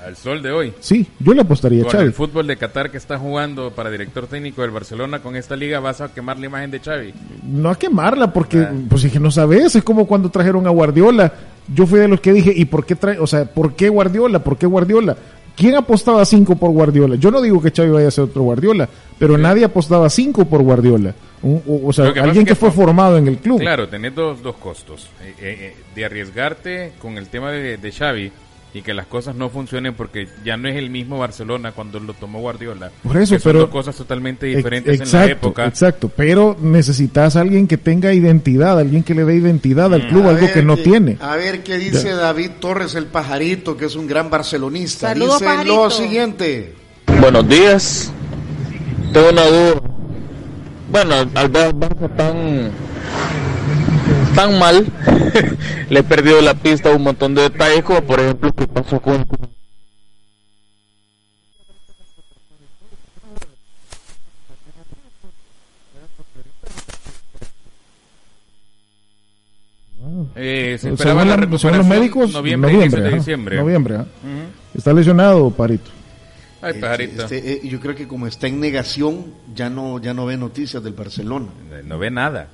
Al 0.06 0.16
sol 0.16 0.40
de 0.42 0.50
hoy. 0.50 0.72
Sí, 0.80 1.06
yo 1.18 1.34
le 1.34 1.42
apostaría 1.42 1.82
a 1.82 1.84
Con 1.84 1.92
Xavi. 1.92 2.04
el 2.04 2.12
fútbol 2.12 2.46
de 2.46 2.56
Qatar 2.56 2.90
que 2.90 2.96
está 2.96 3.18
jugando 3.18 3.70
para 3.70 3.90
director 3.90 4.26
técnico 4.26 4.62
del 4.62 4.70
Barcelona 4.70 5.20
con 5.20 5.36
esta 5.36 5.56
liga, 5.56 5.78
vas 5.80 6.00
a 6.00 6.12
quemar 6.12 6.38
la 6.38 6.46
imagen 6.46 6.70
de 6.70 6.80
Xavi. 6.80 7.12
No 7.44 7.68
a 7.68 7.78
quemarla, 7.78 8.32
porque, 8.32 8.66
pues 8.88 9.04
es 9.04 9.12
que 9.12 9.20
no 9.20 9.30
sabes, 9.30 9.76
es 9.76 9.82
como 9.84 10.06
cuando 10.06 10.30
trajeron 10.30 10.66
a 10.66 10.70
Guardiola. 10.70 11.32
Yo 11.72 11.86
fui 11.86 12.00
de 12.00 12.08
los 12.08 12.20
que 12.20 12.32
dije, 12.32 12.52
¿y 12.54 12.64
por 12.64 12.86
qué 12.86 12.96
trae, 12.96 13.18
o 13.18 13.26
sea, 13.26 13.44
por 13.44 13.74
qué 13.74 13.88
Guardiola? 13.90 14.42
¿Por 14.42 14.56
qué 14.56 14.66
Guardiola? 14.66 15.16
¿Quién 15.60 15.76
apostaba 15.76 16.24
cinco 16.24 16.56
por 16.56 16.70
Guardiola? 16.70 17.16
Yo 17.16 17.30
no 17.30 17.42
digo 17.42 17.60
que 17.60 17.70
Xavi 17.70 17.90
vaya 17.90 18.08
a 18.08 18.10
ser 18.10 18.24
otro 18.24 18.42
Guardiola, 18.44 18.88
pero 19.18 19.36
nadie 19.36 19.66
apostaba 19.66 20.08
cinco 20.08 20.46
por 20.46 20.62
Guardiola. 20.62 21.14
O, 21.42 21.82
o 21.84 21.92
sea, 21.92 22.12
que 22.14 22.20
alguien 22.20 22.46
que, 22.46 22.54
fue 22.54 22.70
fue- 22.70 22.84
formado 22.84 23.18
en 23.18 23.28
el 23.28 23.36
club. 23.36 23.60
Claro, 23.60 23.86
tenés 23.86 24.14
dos, 24.14 24.42
dos 24.42 24.56
costos. 24.56 25.10
Eh, 25.22 25.34
eh, 25.38 25.56
eh, 25.60 25.76
de 25.94 26.04
arriesgarte 26.06 26.92
con 26.98 27.18
el 27.18 27.28
tema 27.28 27.50
de, 27.50 27.76
de 27.76 27.92
Xavi 27.92 28.32
y 28.72 28.82
que 28.82 28.94
las 28.94 29.06
cosas 29.06 29.34
no 29.34 29.48
funcionen 29.50 29.94
porque 29.94 30.28
ya 30.44 30.56
no 30.56 30.68
es 30.68 30.76
el 30.76 30.90
mismo 30.90 31.18
Barcelona 31.18 31.72
cuando 31.72 31.98
lo 31.98 32.14
tomó 32.14 32.40
Guardiola. 32.40 32.90
Por 33.02 33.16
eso, 33.16 33.34
que 33.34 33.40
son 33.40 33.50
pero- 33.52 33.60
dos 33.62 33.70
cosas 33.70 33.96
totalmente 33.96 34.46
Ex- 34.48 34.56
diferentes 34.58 35.00
en 35.12 35.18
la 35.18 35.26
época. 35.26 35.66
Exacto, 35.66 36.08
pero 36.14 36.56
necesitas 36.60 37.34
a 37.36 37.40
alguien 37.40 37.66
que 37.66 37.76
tenga 37.78 38.12
identidad, 38.14 38.78
alguien 38.78 39.02
que 39.02 39.14
le 39.14 39.24
dé 39.24 39.34
identidad 39.36 39.92
al 39.92 40.06
club, 40.08 40.26
A 40.26 40.30
algo 40.30 40.42
ver 40.42 40.52
que 40.52 40.62
no 40.62 40.76
tiene. 40.76 41.16
A 41.20 41.36
ver 41.36 41.62
qué 41.64 41.78
dice 41.78 42.04
Ya. 42.10 42.16
David 42.16 42.50
Torres 42.60 42.94
el 42.94 43.06
pajarito, 43.06 43.76
que 43.76 43.86
es 43.86 43.96
un 43.96 44.06
gran 44.06 44.30
barcelonista. 44.30 45.08
Saludos, 45.08 45.40
dice 45.40 45.44
pajarito. 45.46 45.84
lo 45.84 45.90
siguiente. 45.90 46.74
Buenos 47.20 47.48
días. 47.48 48.12
Tengo 49.12 49.30
una 49.30 49.46
duda. 49.46 49.80
Bueno, 50.92 51.14
al 51.34 51.48
ver 51.48 51.74
Barça 51.74 52.16
tan 52.16 52.70
tan 54.34 54.58
mal, 54.58 54.86
le 55.90 56.00
he 56.00 56.02
perdido 56.02 56.40
la 56.40 56.54
pista 56.54 56.90
a 56.90 56.94
un 56.94 57.02
montón 57.02 57.34
de 57.34 57.42
detalles, 57.42 57.82
como 57.84 58.02
por 58.02 58.20
ejemplo 58.20 58.52
qué 58.52 58.66
pasó 58.66 59.00
con 59.00 59.26
Eh, 70.34 70.72
se 70.72 70.78
Según 70.82 70.94
esperaba 70.94 71.24
la 71.24 71.30
la- 71.32 71.36
recuperación 71.36 71.76
los 71.78 71.86
médicos, 71.86 72.32
noviembre, 72.32 72.72
noviembre, 72.72 73.06
ajá, 73.06 73.16
diciembre. 73.16 73.56
noviembre, 73.56 73.94
ajá. 73.96 74.02
Ujú. 74.04 74.78
Está 74.78 74.92
lesionado, 74.92 75.50
Parito. 75.50 75.90
Ay, 76.62 76.74
pajarito. 76.80 77.22
Este, 77.24 77.52
eh, 77.54 77.60
yo 77.68 77.80
creo 77.80 77.94
que 77.94 78.06
como 78.08 78.26
está 78.26 78.46
en 78.46 78.60
negación, 78.60 79.26
ya 79.54 79.68
no, 79.70 79.98
ya 79.98 80.14
no 80.14 80.26
ve 80.26 80.36
noticias 80.36 80.82
del 80.82 80.92
Barcelona. 80.94 81.48
No 81.84 81.98
ve 81.98 82.10
nada. 82.10 82.48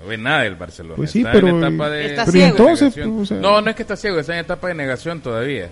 No 0.00 0.06
ve 0.08 0.16
nada 0.18 0.42
del 0.42 0.54
Barcelona. 0.56 0.96
Pues 0.96 1.10
sí, 1.10 1.18
está 1.20 1.32
pero- 1.32 1.48
en 1.48 1.58
etapa 1.64 1.90
de, 1.90 2.06
Está 2.06 2.26
ciego. 2.26 2.46
entonces, 2.48 2.96
negación. 2.96 3.16
pues, 3.16 3.22
o 3.30 3.34
sea- 3.34 3.40
No, 3.42 3.60
no 3.60 3.70
es 3.70 3.76
que 3.76 3.82
está 3.82 3.96
ciego, 3.96 4.18
está 4.18 4.32
en 4.34 4.40
etapa 4.40 4.68
de 4.68 4.74
negación 4.74 5.20
todavía. 5.20 5.68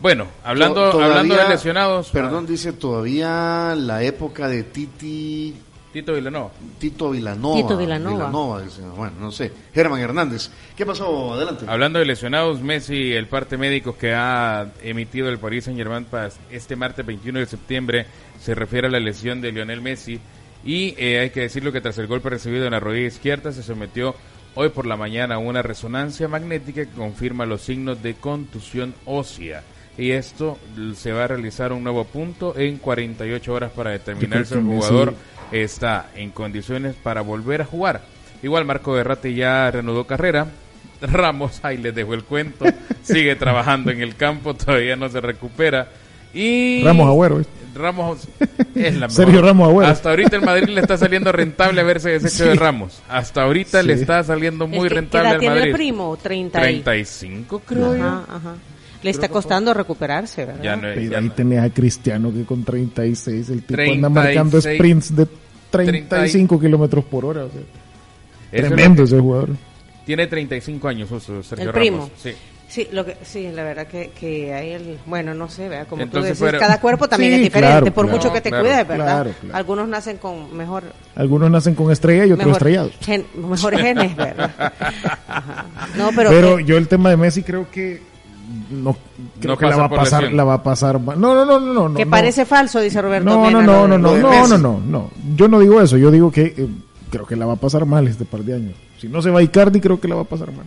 Bueno, 0.00 0.26
hablando, 0.44 0.74
To- 0.86 0.90
todavía- 0.92 1.18
hablando 1.20 1.36
de 1.36 1.48
lesionados, 1.48 2.10
Perdón, 2.10 2.46
dice 2.46 2.72
todavía 2.72 3.74
la 3.76 4.02
época 4.02 4.48
de 4.48 4.64
Titi. 4.64 5.54
Tito 5.92 6.14
Villanova. 6.14 6.50
Tito 6.78 7.10
Vilanova. 7.10 7.56
Tito 7.56 7.76
Vilanova. 7.76 8.62
dice, 8.62 8.80
bueno, 8.96 9.12
no 9.20 9.30
sé. 9.30 9.52
Germán 9.74 10.00
Hernández. 10.00 10.50
¿Qué 10.74 10.86
pasó? 10.86 11.34
Adelante. 11.34 11.66
Hablando 11.68 11.98
de 11.98 12.06
lesionados, 12.06 12.62
Messi, 12.62 13.12
el 13.12 13.26
parte 13.26 13.58
médico 13.58 13.94
que 13.96 14.14
ha 14.14 14.68
emitido 14.82 15.28
el 15.28 15.38
Paris 15.38 15.64
Saint 15.64 15.78
Germain 15.78 16.06
para 16.06 16.30
este 16.50 16.76
martes 16.76 17.04
21 17.04 17.40
de 17.40 17.46
septiembre, 17.46 18.06
se 18.40 18.54
refiere 18.54 18.86
a 18.88 18.90
la 18.90 19.00
lesión 19.00 19.42
de 19.42 19.52
Lionel 19.52 19.82
Messi. 19.82 20.18
Y 20.64 20.94
eh, 20.96 21.20
hay 21.20 21.30
que 21.30 21.40
decirlo 21.40 21.72
que 21.72 21.80
tras 21.80 21.98
el 21.98 22.06
golpe 22.06 22.30
recibido 22.30 22.66
en 22.66 22.72
la 22.72 22.80
rodilla 22.80 23.06
izquierda, 23.06 23.52
se 23.52 23.62
sometió 23.62 24.14
hoy 24.54 24.68
por 24.68 24.86
la 24.86 24.96
mañana 24.96 25.36
a 25.36 25.38
una 25.38 25.62
resonancia 25.62 26.28
magnética 26.28 26.84
que 26.84 26.92
confirma 26.92 27.46
los 27.46 27.62
signos 27.62 28.02
de 28.02 28.14
contusión 28.14 28.94
ósea. 29.04 29.62
Y 29.98 30.12
esto 30.12 30.58
se 30.94 31.12
va 31.12 31.24
a 31.24 31.28
realizar 31.28 31.72
un 31.72 31.84
nuevo 31.84 32.04
punto 32.04 32.56
en 32.56 32.78
48 32.78 33.52
horas 33.52 33.72
para 33.72 33.90
determinar 33.90 34.46
si 34.46 34.54
el 34.54 34.62
jugador 34.62 35.14
está 35.50 36.10
en 36.14 36.30
condiciones 36.30 36.94
para 36.94 37.20
volver 37.20 37.62
a 37.62 37.66
jugar. 37.66 38.02
Igual 38.42 38.64
Marco 38.64 38.92
Berratti 38.92 39.34
ya 39.34 39.70
reanudó 39.70 40.06
carrera. 40.06 40.46
Ramos 41.02 41.60
ahí 41.62 41.76
les 41.76 41.94
dejó 41.94 42.14
el 42.14 42.24
cuento. 42.24 42.64
Sigue 43.02 43.36
trabajando 43.36 43.90
en 43.90 44.00
el 44.00 44.16
campo, 44.16 44.54
todavía 44.54 44.96
no 44.96 45.08
se 45.08 45.20
recupera. 45.20 45.88
Y 46.34 46.82
Ramos 46.84 47.06
Agüero, 47.08 47.40
¿eh? 47.40 47.44
Ramos 47.74 48.28
es 48.74 48.94
la 48.94 49.08
mejor. 49.08 49.10
Sergio 49.10 49.42
Ramos 49.42 49.68
Agüero. 49.68 49.90
Hasta 49.90 50.10
ahorita 50.10 50.36
el 50.36 50.42
Madrid 50.42 50.68
le 50.68 50.80
está 50.82 50.96
saliendo 50.98 51.32
rentable 51.32 51.80
haberse 51.80 52.10
deshecho 52.10 52.44
Sí. 52.44 52.48
de 52.50 52.54
Ramos. 52.54 53.02
Hasta 53.08 53.42
ahorita 53.42 53.82
le 53.82 53.94
está 53.94 54.22
saliendo 54.24 54.66
muy 54.66 54.78
Es 54.78 54.84
que- 54.84 54.94
rentable 54.94 55.24
¿qué 55.24 55.28
edad 55.28 55.34
al 55.34 55.40
tiene 55.40 55.54
Madrid. 55.54 55.70
el 55.70 55.76
primo? 55.76 56.18
30 56.22 56.58
y- 56.58 56.62
35 56.80 57.62
creo 57.66 57.96
yo. 57.96 58.04
Ajá, 58.06 58.24
ajá. 58.28 58.54
Le 59.02 59.10
está 59.10 59.28
costando 59.28 59.74
recuperarse, 59.74 60.44
¿verdad? 60.44 60.62
Ya 60.62 60.76
no 60.76 60.88
es- 60.88 60.94
Pero 60.98 61.10
ya 61.10 61.18
ahí 61.18 61.24
no- 61.28 61.32
tenés 61.32 61.58
a 61.60 61.70
Cristiano 61.70 62.32
que 62.32 62.44
con 62.44 62.62
36, 62.62 63.48
el 63.48 63.62
tipo 63.62 63.74
36, 63.74 63.96
anda 64.04 64.08
marcando 64.08 64.60
sprints 64.60 65.16
de 65.16 65.26
35 65.70 66.60
kilómetros 66.60 67.04
por 67.06 67.24
hora. 67.24 67.44
o 67.46 67.50
sea, 67.50 67.60
tremendo 68.68 69.02
ese 69.04 69.18
jugador. 69.18 69.50
Tiene 70.04 70.26
35 70.26 70.88
años, 70.88 71.08
Sergio 71.08 71.66
El 71.66 71.72
primo. 71.72 71.96
Ramos. 71.98 72.10
Sí. 72.22 72.32
Sí, 72.72 72.88
lo 72.90 73.04
que, 73.04 73.18
sí, 73.22 73.50
la 73.52 73.64
verdad 73.64 73.86
que, 73.86 74.12
que 74.18 74.54
hay 74.54 74.70
el, 74.70 74.98
bueno, 75.04 75.34
no 75.34 75.46
sé, 75.50 75.68
¿verdad? 75.68 75.86
como 75.88 76.00
Entonces 76.00 76.38
tú 76.38 76.46
decís, 76.46 76.58
cada 76.58 76.80
cuerpo 76.80 77.06
también 77.06 77.32
Sí, 77.32 77.36
es 77.36 77.42
diferente, 77.42 77.70
claro, 77.80 77.92
por 77.94 78.06
claro. 78.06 78.16
mucho 78.18 78.32
que 78.32 78.40
te 78.40 78.48
Claro, 78.48 78.64
cuides, 78.64 78.88
¿verdad? 78.88 79.04
claro, 79.04 79.30
claro. 79.42 79.56
Algunos 79.56 79.88
nacen 79.88 80.16
con 80.16 80.56
mejor, 80.56 80.84
Algunos 81.14 81.50
nacen 81.50 81.74
con 81.74 81.92
estrella 81.92 82.24
y 82.24 82.32
otros 82.32 82.38
mejor 82.46 82.52
estrellados. 82.62 82.92
gen- 83.02 83.26
mejores 83.34 83.78
genes, 83.78 84.16
¿verdad? 84.16 84.50
Ajá. 85.28 85.66
No, 85.98 86.10
pero, 86.16 86.30
Pero, 86.30 86.58
eh, 86.60 86.64
yo 86.64 86.78
el 86.78 86.88
tema 86.88 87.10
de 87.10 87.18
Messi 87.18 87.42
creo 87.42 87.70
que 87.70 88.00
no 88.70 88.96
creo 89.38 89.52
No 89.54 89.58
que 89.58 89.66
la 89.66 89.76
va 89.76 89.84
a 89.84 89.88
pasar, 89.90 90.22
lesión. 90.22 90.36
la 90.38 90.44
va 90.44 90.54
a 90.54 90.62
pasar 90.62 90.98
mal. 90.98 91.20
No, 91.20 91.34
no, 91.34 91.44
no, 91.44 91.60
no, 91.60 91.88
no. 91.90 91.94
que 91.94 92.06
no. 92.06 92.10
parece 92.10 92.46
falso, 92.46 92.80
dice 92.80 93.02
Roberto. 93.02 93.28
No, 93.28 93.42
Mena, 93.42 93.60
no, 93.60 93.86
no, 93.86 93.98
no, 93.98 94.16
no, 94.16 94.16
no, 94.16 94.46
no, 94.48 94.58
no, 94.58 94.80
no. 94.80 95.10
Yo 95.36 95.46
no 95.46 95.60
digo 95.60 95.78
eso, 95.82 95.98
yo 95.98 96.10
digo 96.10 96.32
que 96.32 96.54
eh, 96.56 96.68
creo 97.10 97.26
que 97.26 97.36
la 97.36 97.44
va 97.44 97.52
a 97.52 97.56
pasar 97.56 97.84
mal 97.84 98.08
este 98.08 98.24
par 98.24 98.40
de 98.40 98.54
años. 98.54 98.74
Si 98.98 99.08
no 99.08 99.20
se 99.20 99.28
va 99.28 99.42
Icardi, 99.42 99.78
creo 99.78 100.00
que 100.00 100.08
la 100.08 100.14
va 100.14 100.22
a 100.22 100.24
pasar 100.24 100.50
mal. 100.52 100.64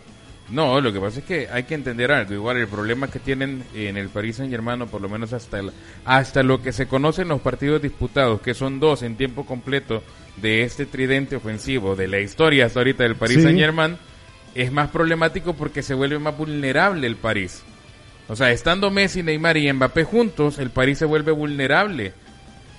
No, 0.50 0.80
lo 0.80 0.94
que 0.94 1.00
pasa 1.00 1.20
es 1.20 1.26
que 1.26 1.48
hay 1.52 1.64
que 1.64 1.74
entender 1.74 2.12
algo. 2.12 2.34
Igual 2.34 2.58
el 2.58 2.68
problema 2.68 3.10
que 3.10 3.18
tienen 3.20 3.64
en 3.74 3.98
el 3.98 4.10
Paris 4.10 4.36
Saint 4.36 4.52
Germain, 4.52 4.80
o 4.84 4.88
por 4.88 5.02
lo 5.02 5.10
menos 5.10 5.34
hasta 5.34 5.60
el- 5.60 5.72
hasta 6.06 6.44
lo 6.44 6.62
que 6.62 6.72
se 6.72 6.88
conocen 6.88 7.30
los 7.30 7.42
partidos 7.42 7.82
disputados, 7.82 8.42
que 8.42 8.54
son 8.54 8.80
dos 8.80 9.02
en 9.02 9.16
tiempo 9.16 9.46
completo 9.46 10.04
de 10.38 10.62
este 10.64 10.86
tridente 10.86 11.36
ofensivo 11.36 11.96
de 11.96 12.08
la 12.08 12.20
historia 12.20 12.68
hasta 12.68 12.80
ahorita 12.80 13.04
del 13.04 13.16
Paris 13.16 13.38
Sí. 13.38 13.42
Saint 13.44 13.58
Germain, 13.58 13.98
es 14.54 14.72
más 14.72 14.90
problemático 14.92 15.54
porque 15.56 15.82
se 15.82 15.96
vuelve 15.96 16.20
más 16.20 16.38
vulnerable 16.38 17.08
el 17.08 17.16
París. 17.16 17.64
O 18.28 18.36
sea, 18.36 18.52
estando 18.52 18.92
Messi, 18.92 19.24
Neymar 19.24 19.58
y 19.58 19.72
Mbappé 19.74 20.04
juntos, 20.04 20.60
el 20.60 20.70
París 20.70 21.00
se 21.00 21.06
vuelve 21.06 21.32
vulnerable. 21.32 22.14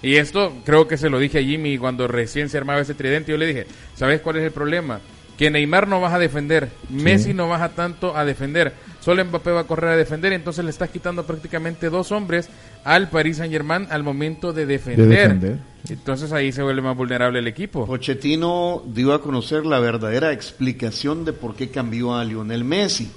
Y 0.02 0.16
esto 0.16 0.52
creo 0.64 0.87
que 0.87 0.96
se 0.99 1.08
lo 1.11 1.18
dije 1.18 1.38
a 1.38 1.42
Jimmy 1.42 1.78
cuando 1.78 2.06
recién 2.06 2.49
se 2.49 2.58
armaba 2.58 2.80
ese 2.80 2.94
tridente. 2.94 3.32
Yo 3.32 3.38
le 3.38 3.46
dije, 3.46 3.66
¿sabes 3.96 4.20
cuál 4.20 4.37
es 4.37 4.44
el 4.44 4.52
problema? 4.52 5.00
Que 5.37 5.50
Neymar 5.50 5.87
no 5.87 6.00
vas 6.00 6.14
a 6.14 6.19
defender, 6.19 6.71
Messi 6.88 7.35
no 7.35 7.49
baja 7.49 7.71
tanto 7.71 8.16
a 8.16 8.25
defender, 8.25 8.73
solo 9.00 9.23
Mbappé 9.25 9.50
va 9.50 9.61
a 9.61 9.64
correr 9.64 9.90
a 9.90 9.97
defender, 9.97 10.33
entonces 10.33 10.64
le 10.64 10.71
estás 10.71 10.88
quitando 10.88 11.26
prácticamente 11.26 11.90
dos 11.90 12.11
hombres 12.11 12.49
al 12.85 13.11
Paris 13.11 13.37
Saint 13.37 13.52
Germain 13.52 13.87
al 13.90 14.02
momento 14.02 14.52
de 14.52 14.64
defender. 14.64 15.09
defender. 15.09 15.59
Entonces 15.88 16.33
ahí 16.33 16.52
se 16.52 16.62
vuelve 16.62 16.83
más 16.83 16.97
vulnerable 16.97 17.38
el 17.38 17.47
equipo. 17.47 17.87
Pochettino 17.87 18.83
dio 18.87 19.12
a 19.12 19.21
conocer 19.21 19.66
la 19.66 19.78
verdadera 19.78 20.33
explicación 20.33 21.25
de 21.25 21.33
por 21.33 21.55
qué 21.55 21.71
cambió 21.71 22.14
a 22.14 22.25
Lionel 22.25 22.64
Messi. 22.64 23.11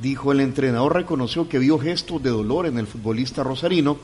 Dijo 0.00 0.32
el 0.32 0.40
entrenador 0.40 0.94
reconoció 0.94 1.48
que 1.48 1.58
vio 1.58 1.78
gestos 1.78 2.22
de 2.22 2.30
dolor 2.30 2.66
en 2.66 2.78
el 2.78 2.86
futbolista 2.86 3.42
rosarino 3.42 3.98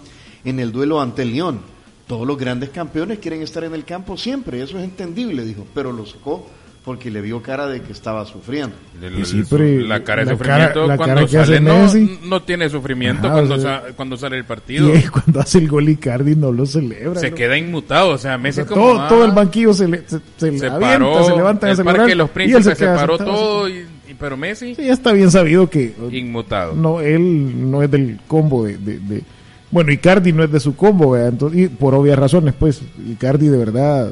en 0.45 0.61
el 0.61 0.73
duelo 0.73 1.01
ante 1.01 1.23
el 1.23 1.33
León. 1.33 1.61
Todos 2.07 2.27
los 2.27 2.39
grandes 2.39 2.71
campeones 2.71 3.19
quieren 3.19 3.43
estar 3.43 3.65
en 3.65 3.75
el 3.75 3.85
campo 3.85 4.17
siempre, 4.17 4.63
eso 4.63 4.79
es 4.79 4.85
entendible, 4.85 5.45
dijo, 5.45 5.67
pero 5.75 5.93
lo 5.93 6.07
sacó 6.07 6.47
porque 6.89 7.11
le 7.11 7.21
vio 7.21 7.43
cara 7.43 7.67
de 7.69 7.83
que 7.83 7.93
estaba 7.93 8.25
sufriendo. 8.25 8.75
El- 9.03 9.27
Sí, 9.27 9.43
pero 9.49 9.63
la 9.87 10.03
cara 10.03 10.25
de 10.25 10.31
la 10.33 10.39
sufrimiento 10.39 10.87
cara- 10.87 10.97
cuando 10.97 11.15
cara 11.17 11.29
sale 11.29 11.43
hace 11.57 11.61
no, 11.61 11.83
Messi. 11.83 12.19
no 12.25 12.43
tiene 12.43 12.69
sufrimiento 12.71 13.27
Ajá, 13.27 13.37
cuando, 13.37 13.55
o 13.57 13.59
sea, 13.59 13.81
sa- 13.83 13.93
cuando 13.95 14.17
sale 14.17 14.37
el 14.37 14.43
Y 14.45 14.47
partido. 14.47 14.93
él, 14.95 15.11
cuando 15.11 15.41
hace 15.41 15.59
el 15.59 15.69
gol 15.69 15.89
Icardi 15.89 16.35
no 16.35 16.51
lo 16.51 16.65
celebra. 16.65 17.21
Se 17.21 17.31
¿no? 17.31 17.37
queda 17.37 17.59
inmutado, 17.59 18.09
o 18.11 18.19
sea, 18.19 18.37
O 18.37 18.39
Messi 18.39 18.57
sea, 18.57 18.67
como, 18.67 18.81
todo, 18.81 19.01
ah, 19.03 19.09
todo 19.09 19.25
el 19.27 19.33
banquillo 19.33 19.75
se 19.75 19.87
le, 19.87 19.99
se, 20.07 20.19
se 20.19 20.21
se 20.39 20.47
avienta, 20.67 20.81
paró, 20.81 21.25
se 21.25 21.37
levanta 21.37 21.69
el 21.71 21.77
celebrar, 21.77 21.97
Parque 21.99 22.11
de 22.13 22.17
los 22.17 22.31
y 22.31 22.33
Príncipes 22.33 22.65
se, 22.65 22.77
queda 22.77 22.97
paró 22.97 23.17
sentado 23.19 23.39
todo, 23.39 23.69
y, 23.69 23.73
y- 24.09 24.15
pero 24.19 24.37
Messi 24.39 24.75
Sí, 24.75 24.87
ya 24.87 24.93
está 24.95 25.13
bien 25.13 25.31
sabido 25.31 25.69
que 25.69 25.95
inmutado. 26.11 26.75
no 26.75 27.01
él 27.03 27.71
no 27.71 27.83
es 27.83 27.91
del 27.91 28.19
combo 28.27 28.65
de, 28.65 28.79
de- 28.79 28.99
de- 29.01 29.23
bueno 29.71 29.93
Icardi 29.93 30.33
no 30.33 30.43
es 30.43 30.51
de 30.51 30.61
su 30.61 30.75
combo 30.75 31.11
¿verdad? 31.11 31.29
Entonces, 31.29 31.61
y 31.61 31.69
por 31.69 31.95
obvias 31.95 32.19
razones 32.19 32.55
pues 32.59 32.81
Icardi 33.07 33.49
de 33.49 33.59
verdad 33.59 34.11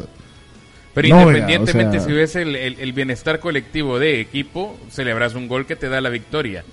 Pero 0.96 1.08
No, 1.10 1.20
independientemente 1.28 1.98
o 1.98 2.00
sea- 2.00 2.08
si 2.08 2.12
ves 2.16 2.36
el, 2.36 2.56
el- 2.56 2.80
el 2.80 2.92
bienestar 2.94 3.38
colectivo 3.38 3.98
de 3.98 4.18
equipo, 4.18 4.78
celebras 4.90 5.34
un 5.34 5.46
gol 5.46 5.66
que 5.66 5.76
te 5.76 5.90
da 5.90 6.00
la 6.00 6.08
victoria. 6.08 6.64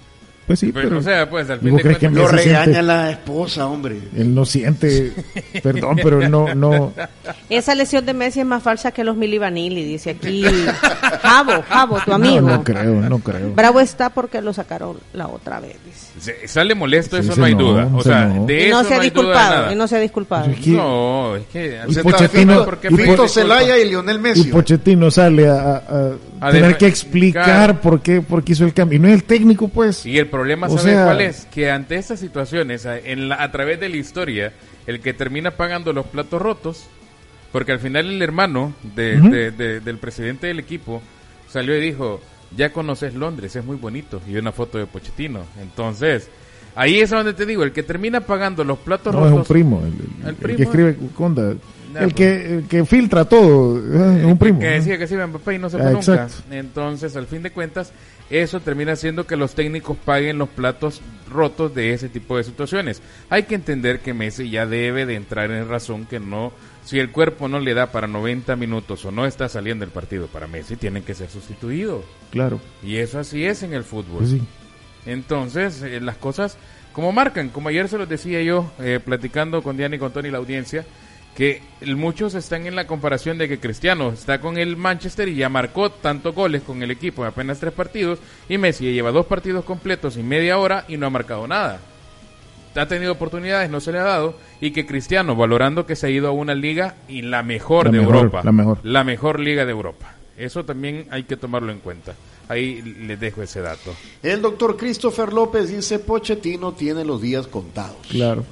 Pues 0.48 0.60
sí 0.60 0.72
Pero, 0.74 0.90
pero, 0.90 1.00
o 1.00 1.04
sea, 1.04 1.30
pues 1.30 1.50
al 1.50 1.58
¿y 1.60 1.62
fin 1.62 1.76
de 1.78 1.82
crees 1.82 1.98
que 1.98 2.08
cuentas... 2.10 2.24
Lo 2.32 2.38
regaña 2.38 2.64
siente- 2.66 2.82
la 2.84 3.12
esposa, 3.12 3.66
hombre. 3.68 3.98
él 4.16 4.36
no 4.36 4.46
siente 4.46 5.12
perdón 5.64 5.98
pero 6.04 6.22
él 6.22 6.30
no 6.32 6.54
no 6.56 6.94
Esa 7.50 7.76
lesión 7.76 8.06
de 8.06 8.14
Messi 8.14 8.42
es 8.42 8.46
más 8.46 8.62
falsa 8.64 8.92
que 8.92 9.04
los 9.04 9.16
Mili 9.16 9.38
Vanilli, 9.38 9.84
dice 9.86 10.12
aquí 10.12 10.44
Javo, 11.22 11.64
Javo, 11.68 12.00
tu 12.02 12.10
no, 12.12 12.16
amigo. 12.16 12.42
no 12.50 12.64
creo 12.64 12.94
no 13.02 13.20
creo 13.20 13.54
Bravo 13.54 13.80
está 13.80 14.10
porque 14.10 14.42
lo 14.42 14.54
sacaron 14.54 14.98
la 15.14 15.28
otra 15.28 15.60
vez, 15.60 15.76
dice. 15.86 16.08
Se- 16.20 16.48
sale 16.48 16.76
molesto, 16.76 17.22
Sí, 17.22 17.28
eso 17.30 17.40
no 17.40 17.46
hay 17.46 17.54
enojó, 17.54 17.72
duda. 17.74 17.90
O 17.94 18.04
se 18.04 18.10
sea, 18.10 18.24
enojó. 18.24 18.46
de 18.46 18.54
Y 18.60 18.64
eso 18.68 18.82
no 18.84 18.88
se 18.88 18.94
ha 18.96 19.00
disculpado, 19.00 19.72
y 19.72 19.76
no 19.76 19.88
se 19.88 19.96
ha 19.96 20.00
disculpado. 20.00 20.52
Es 20.52 20.60
que- 20.60 20.70
No, 20.72 21.36
es 21.36 21.46
que... 21.48 21.80
Y 21.88 21.94
Pochettino- 21.96 22.52
está- 22.54 22.66
¿por 22.66 22.78
qué 22.80 22.88
y 22.90 22.96
disculpas? 22.98 23.32
Celaya 23.34 23.78
y 23.78 23.90
Lionel 23.90 24.20
Messi. 24.20 24.42
y 24.42 24.52
Pochettino 24.52 25.10
sale 25.12 25.48
a, 25.50 25.54
a- 25.54 25.76
a 25.78 26.08
A 26.08 26.16
tener 26.52 26.78
que 26.78 26.88
explicar 26.88 27.80
por 27.82 28.02
qué 28.02 28.22
por 28.22 28.44
qué 28.44 28.54
hizo 28.54 28.66
el 28.66 28.74
cambio 28.74 28.98
y 28.98 29.00
no 29.00 29.08
es 29.08 29.14
el 29.16 29.24
técnico 29.24 29.68
pues 29.68 30.06
Y 30.06 30.18
el 30.18 30.28
problema, 30.28 30.68
¿sabes 30.70 30.84
sea- 30.84 31.06
cuál 31.06 31.22
es? 31.22 31.46
Que 31.46 31.72
ante 31.72 31.96
estas 31.96 32.20
situaciones, 32.20 32.86
a, 32.86 32.98
en 32.98 33.30
la- 33.30 33.42
a 33.42 33.52
través 33.52 33.80
de 33.80 33.90
la 33.90 33.98
historia, 33.98 34.54
el 34.88 35.00
que 35.00 35.14
termina 35.14 35.52
pagando 35.52 35.94
los 35.94 36.06
platos 36.08 36.42
rotos, 36.42 36.86
porque 37.52 37.72
al 37.72 37.80
final 37.80 38.08
el 38.10 38.22
hermano 38.22 38.74
de- 38.96 39.18
Ujú. 39.20 39.30
de- 39.30 39.52
de- 39.52 39.80
del 39.80 39.98
presidente 39.98 40.48
del 40.48 40.60
equipo 40.60 41.02
salió 41.50 41.78
y 41.78 41.82
dijo, 41.82 42.20
ya 42.56 42.72
conoces 42.74 43.14
Londres, 43.16 43.56
es 43.56 43.64
muy 43.66 43.78
bonito, 43.78 44.22
y 44.28 44.36
una 44.38 44.52
foto 44.52 44.78
de 44.78 44.86
Pochettino. 44.86 45.42
Entonces, 45.62 46.30
ahí 46.76 47.00
es 47.00 47.10
donde 47.12 47.34
te 47.34 47.46
digo, 47.46 47.64
el 47.64 47.72
que 47.72 47.84
termina 47.84 48.22
pagando 48.22 48.64
los 48.64 48.80
platos 48.80 49.14
no 49.14 49.26
es 49.26 49.32
rotos... 49.32 49.50
un 49.50 49.54
primo 49.54 49.80
el, 49.82 49.86
el- 49.94 50.22
El 50.24 50.30
el 50.30 50.36
primo. 50.36 50.58
que 50.58 50.64
escribe 50.64 50.98
Conda 51.16 51.54
el 52.02 52.12
pues. 52.12 52.14
que 52.16 52.54
el 52.58 52.64
que 52.68 52.86
filtra 52.86 53.26
todo 53.26 53.78
eh, 53.78 54.20
es 54.20 54.26
un 54.26 54.38
primo 54.38 54.60
que 54.60 54.66
decía 54.68 54.98
que 54.98 55.08
se 55.08 55.14
iba 55.16 55.28
Mbappé 55.28 55.56
y 55.56 55.60
no 55.60 55.70
se 55.70 55.78
fue 55.78 55.88
Ah, 55.88 55.92
nunca. 55.92 56.14
exacto. 56.14 56.44
Entonces, 56.52 57.16
al 57.16 57.28
fin 57.28 57.44
de 57.44 57.52
cuentas, 57.52 57.92
eso 58.30 58.60
termina 58.62 58.94
haciendo 58.94 59.26
que 59.28 59.36
los 59.36 59.54
técnicos 59.56 59.98
paguen 59.98 60.38
los 60.38 60.50
platos 60.50 61.02
rotos 61.30 61.74
de 61.76 61.94
ese 61.94 62.10
tipo 62.10 62.38
de 62.38 62.44
situaciones. 62.44 63.02
Hay 63.30 63.44
que 63.44 63.56
entender 63.56 64.00
que 64.00 64.14
Messi 64.14 64.50
ya 64.50 64.66
debe 64.66 65.06
de 65.06 65.16
entrar 65.16 65.52
en 65.52 65.68
razón 65.70 66.06
que 66.06 66.20
no, 66.20 66.52
si 66.84 67.00
el 67.00 67.12
cuerpo 67.12 67.48
no 67.48 67.60
le 67.60 67.74
da 67.74 67.92
para 67.92 68.08
90 68.08 68.56
minutos 68.56 69.04
o 69.06 69.12
no 69.12 69.26
está 69.26 69.50
saliendo 69.50 69.86
el 69.86 69.92
partido 69.92 70.28
para 70.28 70.48
Messi, 70.48 70.76
tienen 70.76 71.04
que 71.04 71.14
ser 71.14 71.30
sustituidos. 71.30 72.04
claro 72.32 72.60
Y 72.82 72.98
eso 72.98 73.20
así 73.20 73.46
es 73.46 73.62
en 73.64 73.74
el 73.74 73.84
fútbol. 73.84 74.20
pues 74.20 74.30
sí 74.32 74.42
Entonces, 75.06 75.82
eh, 75.84 76.00
las 76.02 76.18
cosas 76.18 76.58
como 76.94 77.12
marcan, 77.12 77.50
como 77.50 77.70
ayer 77.70 77.88
se 77.90 77.98
los 77.98 78.08
decía 78.08 78.42
yo, 78.44 78.72
eh, 78.80 79.00
platicando 79.04 79.64
con 79.64 79.76
Diana 79.78 79.96
y 79.96 80.00
con 80.00 80.14
Tony 80.14 80.30
la 80.30 80.38
audiencia, 80.38 80.86
que 81.36 81.62
muchos 81.96 82.36
están 82.36 82.68
en 82.68 82.76
la 82.76 82.86
comparación 82.88 83.38
de 83.38 83.48
que 83.50 83.60
Cristiano 83.60 84.10
está 84.12 84.40
con 84.40 84.58
el 84.58 84.78
Manchester 84.78 85.28
y 85.28 85.36
ya 85.36 85.50
marcó 85.50 85.90
tantos 85.90 86.36
goles 86.36 86.62
con 86.62 86.84
el 86.84 86.92
equipo 86.92 87.24
en 87.24 87.30
apenas 87.30 87.60
tres 87.60 87.74
partidos 87.74 88.20
y 88.48 88.58
Messi 88.58 88.92
lleva 88.94 89.12
dos 89.12 89.26
partidos 89.26 89.66
completos 89.66 90.16
y 90.18 90.24
media 90.24 90.58
hora 90.60 90.86
y 90.88 90.98
no 90.98 91.08
ha 91.08 91.10
marcado 91.10 91.48
nada. 91.48 91.80
Ha 92.76 92.88
tenido 92.88 93.12
oportunidades, 93.14 93.70
no 93.70 93.80
se 93.80 93.92
le 93.92 94.00
ha 94.00 94.04
dado 94.04 94.36
y 94.62 94.72
que 94.72 94.86
Cristiano, 94.86 95.36
valorando 95.36 95.86
que 95.86 95.96
se 95.96 96.08
ha 96.08 96.10
ido 96.10 96.28
a 96.28 96.32
una 96.32 96.56
liga 96.56 96.96
y 97.08 97.22
la 97.22 97.44
mejor 97.44 97.86
La 97.86 97.92
de 97.92 98.00
mejor, 98.00 98.16
Europa, 98.16 98.42
la 98.44 98.52
mejor. 98.52 98.80
la 98.84 99.04
mejor 99.04 99.40
liga 99.40 99.66
de 99.66 99.72
Europa. 99.72 100.16
Eso 100.38 100.66
también 100.66 101.06
hay 101.12 101.24
que 101.24 101.38
tomarlo 101.38 101.72
en 101.72 101.80
cuenta. 101.80 102.16
Ahí 102.50 102.82
les 102.82 103.20
dejo 103.20 103.42
ese 103.44 103.62
dato. 103.62 103.96
El 104.24 104.42
doctor 104.42 104.76
Christopher 104.78 105.32
López 105.32 105.70
dice 105.70 106.00
Pochettino 106.00 106.74
tiene 106.74 107.06
los 107.06 107.22
días 107.22 107.46
contados. 107.48 107.96
Claro. 108.10 108.44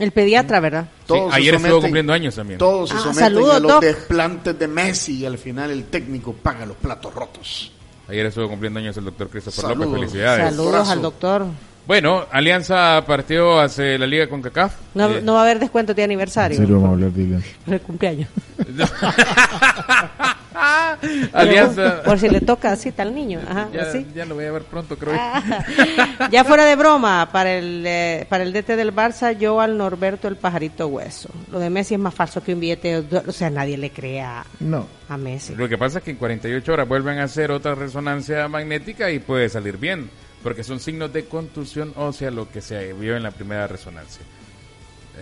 El 0.00 0.10
pediatra, 0.12 0.58
¿verdad? 0.60 0.86
Todos 1.06 1.32
Sí, 1.34 1.40
ayer 1.40 1.54
estuvo 1.54 1.80
cumpliendo 1.80 2.12
años 2.12 2.34
también. 2.34 2.58
Todos 2.58 2.88
se 2.90 2.96
Ah, 2.96 3.00
someten 3.00 3.24
a 3.26 3.30
los 3.60 3.62
Doc. 3.62 3.82
desplantes 3.82 4.58
de 4.58 4.66
Messi 4.66 5.18
y 5.18 5.26
al 5.26 5.38
final 5.38 5.70
el 5.70 5.84
técnico 5.84 6.32
paga 6.32 6.66
los 6.66 6.76
platos 6.76 7.14
rotos. 7.14 7.70
Ayer 8.08 8.26
estuvo 8.26 8.48
cumpliendo 8.48 8.80
años 8.80 8.96
el 8.96 9.04
doctor 9.04 9.28
Christopher 9.28 9.62
Saludos. 9.66 9.86
López. 9.86 10.00
Felicidades. 10.00 10.54
Saludos 10.56 10.88
al 10.88 11.02
doctor. 11.02 11.46
Bueno, 11.86 12.24
Alianza 12.30 13.02
partió 13.06 13.58
hace 13.60 13.98
la 13.98 14.06
liga 14.06 14.28
con 14.28 14.42
CACAF. 14.42 14.74
No, 14.94 15.08
Eh, 15.10 15.20
no 15.22 15.34
va 15.34 15.40
a 15.40 15.42
haber 15.44 15.58
descuento 15.58 15.92
de 15.94 16.02
aniversario. 16.02 16.56
Serio, 16.56 16.76
vamos 16.76 16.88
a 16.90 16.92
hablar 16.92 17.10
de 17.12 17.22
Ilian. 17.22 17.44
Por 17.64 17.74
el 17.74 17.80
cumpleaños. 17.80 18.28
Alianza. 21.32 22.02
Por 22.02 22.18
si 22.18 22.28
le 22.28 22.40
toca 22.40 22.72
así 22.72 22.92
tal 22.92 23.14
niño. 23.14 23.40
Ajá, 23.48 23.68
Ya, 23.72 23.82
así. 23.82 24.06
ya 24.14 24.24
lo 24.24 24.34
voy 24.34 24.44
a 24.46 24.52
ver 24.52 24.62
pronto, 24.64 24.96
creo. 24.96 25.14
ya 26.30 26.44
fuera 26.44 26.64
de 26.64 26.76
broma, 26.76 27.28
para 27.32 27.52
el, 27.54 27.84
eh, 27.86 28.26
para 28.28 28.44
el 28.44 28.52
DT 28.52 28.76
del 28.76 28.94
Barça, 28.94 29.36
yo 29.36 29.60
al 29.60 29.76
Norberto 29.76 30.28
el 30.28 30.36
pajarito 30.36 30.86
hueso. 30.88 31.28
Lo 31.50 31.58
de 31.58 31.70
Messi 31.70 31.94
es 31.94 32.00
más 32.00 32.14
falso 32.14 32.42
que 32.42 32.54
un 32.54 32.60
billete, 32.60 33.02
de 33.02 33.18
o 33.18 33.32
sea, 33.32 33.50
nadie 33.50 33.76
le 33.78 33.90
crea 33.90 34.44
No. 34.60 34.86
a 35.08 35.16
Messi. 35.16 35.54
Lo 35.54 35.68
que 35.68 35.78
pasa 35.78 35.98
es 35.98 36.04
que 36.04 36.10
en 36.12 36.16
48 36.16 36.72
horas 36.72 36.88
vuelven 36.88 37.18
a 37.18 37.24
hacer 37.24 37.50
otra 37.50 37.74
resonancia 37.74 38.46
magnética 38.48 39.10
y 39.10 39.18
puede 39.18 39.48
salir 39.48 39.76
bien, 39.76 40.10
porque 40.42 40.64
son 40.64 40.80
signos 40.80 41.12
de 41.12 41.24
contusión 41.26 41.92
ósea 41.96 42.30
lo 42.30 42.50
que 42.50 42.60
se 42.60 42.92
vio 42.92 43.16
en 43.16 43.22
la 43.22 43.30
primera 43.30 43.66
resonancia. 43.66 44.22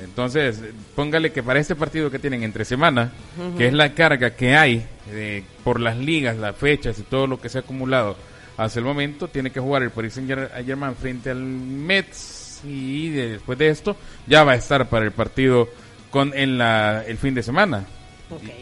Entonces, 0.02 0.62
póngale 0.94 1.32
que 1.32 1.42
para 1.42 1.60
este 1.60 1.74
partido 1.74 2.10
que 2.10 2.18
tienen 2.18 2.42
entre 2.42 2.64
semana, 2.64 3.12
que 3.56 3.66
es 3.66 3.72
la 3.72 3.94
carga 3.94 4.30
que 4.30 4.56
hay 4.56 4.86
eh, 5.10 5.42
por 5.64 5.80
las 5.80 5.96
ligas, 5.96 6.36
las 6.36 6.56
fechas 6.56 6.98
y 6.98 7.02
todo 7.02 7.26
lo 7.26 7.40
que 7.40 7.48
se 7.48 7.58
ha 7.58 7.60
acumulado 7.62 8.16
hasta 8.56 8.78
el 8.78 8.84
momento, 8.84 9.28
tiene 9.28 9.50
que 9.50 9.60
jugar 9.60 9.82
el 9.82 9.90
Paris 9.90 10.14
Saint-Germain 10.14 10.94
frente 10.96 11.30
al 11.30 11.42
Mets 11.42 12.62
y 12.64 13.10
después 13.10 13.58
de 13.58 13.68
esto 13.68 13.96
ya 14.26 14.44
va 14.44 14.52
a 14.52 14.56
estar 14.56 14.88
para 14.88 15.04
el 15.04 15.12
partido 15.12 15.68
con 16.10 16.36
en 16.36 16.58
la, 16.58 17.04
el 17.06 17.18
fin 17.18 17.34
de 17.34 17.42
semana. 17.42 17.84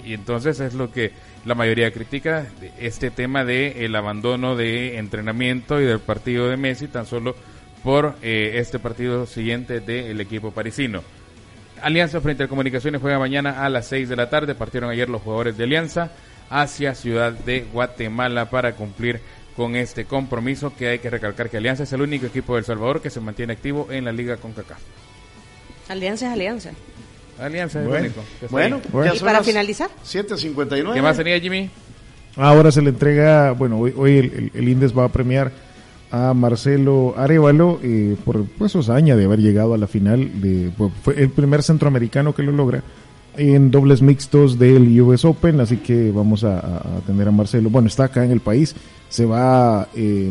Y, 0.04 0.10
y 0.10 0.14
entonces 0.14 0.60
es 0.60 0.74
lo 0.74 0.92
que 0.92 1.12
la 1.44 1.54
mayoría 1.54 1.92
critica, 1.92 2.46
este 2.78 3.10
tema 3.10 3.44
de 3.44 3.84
el 3.84 3.94
abandono 3.94 4.56
de 4.56 4.98
entrenamiento 4.98 5.80
y 5.80 5.84
del 5.84 6.00
partido 6.00 6.48
de 6.48 6.56
Messi 6.56 6.88
tan 6.88 7.06
solo 7.06 7.36
por 7.86 8.16
eh, 8.20 8.54
este 8.56 8.80
partido 8.80 9.26
siguiente 9.26 9.78
del 9.78 10.20
equipo 10.20 10.50
parisino. 10.50 11.04
Alianza 11.82 12.20
frente 12.20 12.44
a 12.44 12.48
Comunicaciones 12.48 13.00
juega 13.00 13.18
mañana 13.18 13.64
a 13.64 13.68
las 13.68 13.86
6 13.88 14.08
de 14.08 14.16
la 14.16 14.28
tarde. 14.30 14.54
Partieron 14.54 14.90
ayer 14.90 15.08
los 15.08 15.22
jugadores 15.22 15.56
de 15.56 15.64
Alianza 15.64 16.10
hacia 16.50 16.94
Ciudad 16.94 17.32
de 17.32 17.66
Guatemala 17.72 18.48
para 18.50 18.72
cumplir 18.74 19.20
con 19.56 19.74
este 19.76 20.04
compromiso 20.04 20.74
que 20.76 20.88
hay 20.88 20.98
que 20.98 21.10
recalcar 21.10 21.48
que 21.50 21.56
Alianza 21.56 21.84
es 21.84 21.92
el 21.92 22.02
único 22.02 22.26
equipo 22.26 22.54
de 22.54 22.60
El 22.60 22.64
Salvador 22.64 23.00
que 23.00 23.10
se 23.10 23.20
mantiene 23.20 23.54
activo 23.54 23.88
en 23.90 24.04
la 24.04 24.12
liga 24.12 24.36
con 24.36 24.52
CACAF. 24.52 24.78
Alianza 25.88 26.26
es 26.26 26.32
alianza. 26.32 26.70
Alianza 27.40 27.78
es 27.80 27.84
el 27.84 27.88
Bueno. 27.90 28.06
único. 28.06 28.20
que 28.22 28.46
está 28.46 28.52
Bueno. 28.52 28.80
Bueno. 28.92 29.08
ya 29.10 29.14
¿Y 29.14 29.18
son 29.18 29.26
para 29.26 29.42
finalizar? 29.42 29.90
7.59. 30.04 30.94
¿qué 30.94 31.02
más 31.02 31.16
tenía 31.16 31.38
Jimmy? 31.40 31.70
Ahora 32.36 32.70
se 32.70 32.82
le 32.82 32.90
entrega, 32.90 33.52
bueno, 33.52 33.78
hoy, 33.78 33.94
hoy 33.96 34.18
el, 34.18 34.24
el- 34.26 34.50
el 34.54 34.68
Indes 34.68 34.96
va 34.96 35.04
a 35.04 35.08
premiar 35.08 35.50
a 36.10 36.34
Marcelo 36.34 37.14
Arevalo 37.16 37.78
eh, 37.82 38.16
por 38.24 38.44
pues, 38.44 38.72
su 38.72 38.78
hazaña 38.80 39.16
de 39.16 39.24
haber 39.24 39.40
llegado 39.40 39.74
a 39.74 39.78
la 39.78 39.86
final. 39.86 40.40
De, 40.40 40.70
pues, 40.76 40.92
fue 41.02 41.20
el 41.22 41.30
primer 41.30 41.62
centroamericano 41.62 42.34
que 42.34 42.42
lo 42.42 42.52
logra 42.52 42.82
en 43.36 43.70
dobles 43.70 44.00
mixtos 44.00 44.58
del 44.58 44.98
US 45.02 45.24
Open, 45.26 45.60
así 45.60 45.76
que 45.78 46.10
vamos 46.10 46.42
a, 46.44 46.58
a- 46.58 46.76
a 46.98 47.00
tener 47.06 47.28
a 47.28 47.30
Marcelo. 47.32 47.68
Bueno, 47.70 47.88
está 47.88 48.04
acá 48.04 48.24
en 48.24 48.30
el 48.30 48.40
país, 48.40 48.74
se 49.10 49.26
va 49.26 49.88
eh, 49.94 50.30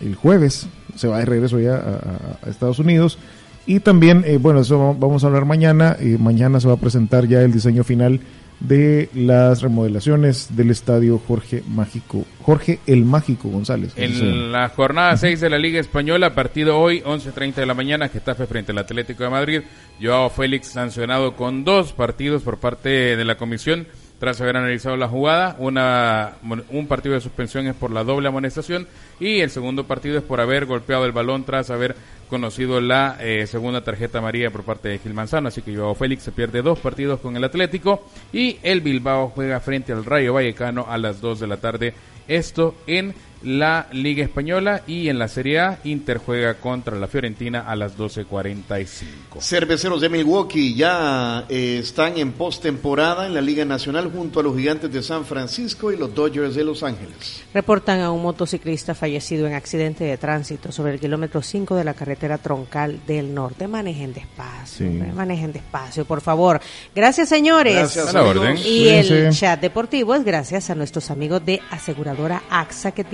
el 0.00 0.14
jueves, 0.16 0.66
se 0.94 1.08
va 1.08 1.18
de 1.18 1.24
regreso 1.24 1.58
ya 1.60 1.76
a, 1.76 2.48
Estados 2.50 2.78
Unidos. 2.78 3.18
Y 3.64 3.80
también, 3.80 4.24
eh, 4.26 4.38
bueno, 4.38 4.60
eso 4.60 4.78
va- 4.78 4.92
vamos 4.92 5.24
a 5.24 5.28
hablar 5.28 5.44
mañana. 5.46 5.96
eh, 6.00 6.18
mañana 6.20 6.60
se 6.60 6.66
va 6.68 6.74
a 6.74 6.78
presentar 6.78 7.26
ya 7.26 7.40
el 7.42 7.52
diseño 7.52 7.84
final 7.84 8.20
de 8.62 9.08
las 9.14 9.60
remodelaciones 9.62 10.54
del 10.56 10.70
estadio 10.70 11.18
Jorge 11.18 11.62
Mágico, 11.68 12.24
Jorge 12.42 12.78
el 12.86 13.04
Mágico 13.04 13.48
González. 13.48 13.92
En 13.96 14.52
la 14.52 14.68
jornada 14.68 15.16
6 15.16 15.40
de 15.40 15.50
la 15.50 15.58
Liga 15.58 15.80
Española, 15.80 16.34
partido 16.34 16.78
hoy, 16.78 17.00
11.30 17.00 17.54
de 17.54 17.66
la 17.66 17.74
mañana, 17.74 18.08
Getafe 18.08 18.46
frente 18.46 18.72
al 18.72 18.78
Atlético 18.78 19.24
de 19.24 19.30
Madrid. 19.30 19.60
Joao 20.00 20.30
Félix 20.30 20.68
sancionado 20.68 21.34
con 21.36 21.64
dos 21.64 21.92
partidos 21.92 22.42
por 22.42 22.58
parte 22.58 23.16
de 23.16 23.24
la 23.24 23.36
comisión 23.36 23.86
tras 24.22 24.40
haber 24.40 24.56
analizado 24.56 24.96
la 24.96 25.08
jugada. 25.08 25.56
Una, 25.58 26.34
un 26.70 26.86
partido 26.86 27.16
de 27.16 27.20
suspensión 27.20 27.66
es 27.66 27.74
por 27.74 27.90
la 27.90 28.04
doble 28.04 28.28
amonestación 28.28 28.86
y 29.18 29.40
el 29.40 29.50
segundo 29.50 29.88
partido 29.88 30.16
es 30.16 30.22
por 30.22 30.40
haber 30.40 30.64
golpeado 30.64 31.04
el 31.06 31.10
balón 31.10 31.42
tras 31.42 31.70
haber 31.70 31.96
conocido 32.28 32.80
la 32.80 33.16
eh, 33.18 33.48
segunda 33.48 33.80
tarjeta 33.80 34.18
amarilla 34.18 34.52
por 34.52 34.62
parte 34.62 34.90
de 34.90 35.00
Gil 35.00 35.12
Manzano. 35.12 35.48
Así 35.48 35.60
que 35.60 35.74
Joao 35.74 35.96
Félix 35.96 36.22
se 36.22 36.30
pierde 36.30 36.62
dos 36.62 36.78
partidos 36.78 37.18
con 37.18 37.36
el 37.36 37.42
Atlético 37.42 38.06
y 38.32 38.58
el 38.62 38.80
Bilbao 38.80 39.32
juega 39.34 39.58
frente 39.58 39.92
al 39.92 40.04
Rayo 40.04 40.34
Vallecano 40.34 40.86
a 40.88 40.98
las 40.98 41.20
2 41.20 41.40
de 41.40 41.46
la 41.48 41.56
tarde. 41.56 41.92
Esto 42.28 42.76
en 42.86 43.16
la 43.44 43.86
Liga 43.92 44.22
Española 44.24 44.82
y 44.86 45.08
en 45.08 45.18
la 45.18 45.28
Serie 45.28 45.60
A 45.60 45.78
Inter 45.84 46.18
juega 46.18 46.54
contra 46.54 46.96
la 46.96 47.08
Fiorentina 47.08 47.60
a 47.60 47.74
las 47.76 47.96
12.45. 47.96 49.40
Cerveceros 49.40 50.00
de 50.00 50.08
Milwaukee 50.08 50.74
ya 50.74 51.44
eh, 51.48 51.78
están 51.80 52.18
en 52.18 52.32
postemporada 52.32 53.26
en 53.26 53.34
la 53.34 53.40
Liga 53.40 53.64
Nacional 53.64 54.10
junto 54.12 54.40
a 54.40 54.42
los 54.42 54.56
Gigantes 54.56 54.92
de 54.92 55.02
San 55.02 55.24
Francisco 55.24 55.92
y 55.92 55.96
los 55.96 56.14
Dodgers 56.14 56.54
de 56.54 56.64
Los 56.64 56.82
Ángeles. 56.82 57.42
Reportan 57.54 58.00
a 58.00 58.10
un 58.10 58.22
motociclista 58.22 58.94
fallecido 58.94 59.46
en 59.46 59.54
accidente 59.54 60.04
de 60.04 60.16
tránsito 60.18 60.70
sobre 60.72 60.92
el 60.94 61.00
kilómetro 61.00 61.42
5 61.42 61.74
de 61.76 61.84
la 61.84 61.94
carretera 61.94 62.38
troncal 62.38 63.00
del 63.06 63.34
norte. 63.34 63.66
Manejen 63.68 64.12
despacio, 64.12 64.62
Sí. 64.72 64.84
manejen 65.14 65.52
despacio, 65.52 66.04
por 66.04 66.20
favor. 66.20 66.60
Gracias, 66.94 67.28
señores. 67.28 67.74
Gracias, 67.74 68.08
A 68.08 68.12
la 68.12 68.24
orden. 68.24 68.56
Y 68.64 68.88
el 68.88 69.30
chat 69.32 69.60
deportivo 69.60 70.14
es 70.14 70.24
gracias 70.24 70.70
a 70.70 70.74
nuestros 70.74 71.10
amigos 71.10 71.44
de 71.44 71.60
aseguradora 71.70 72.42
AXA 72.50 72.92
que 72.92 73.04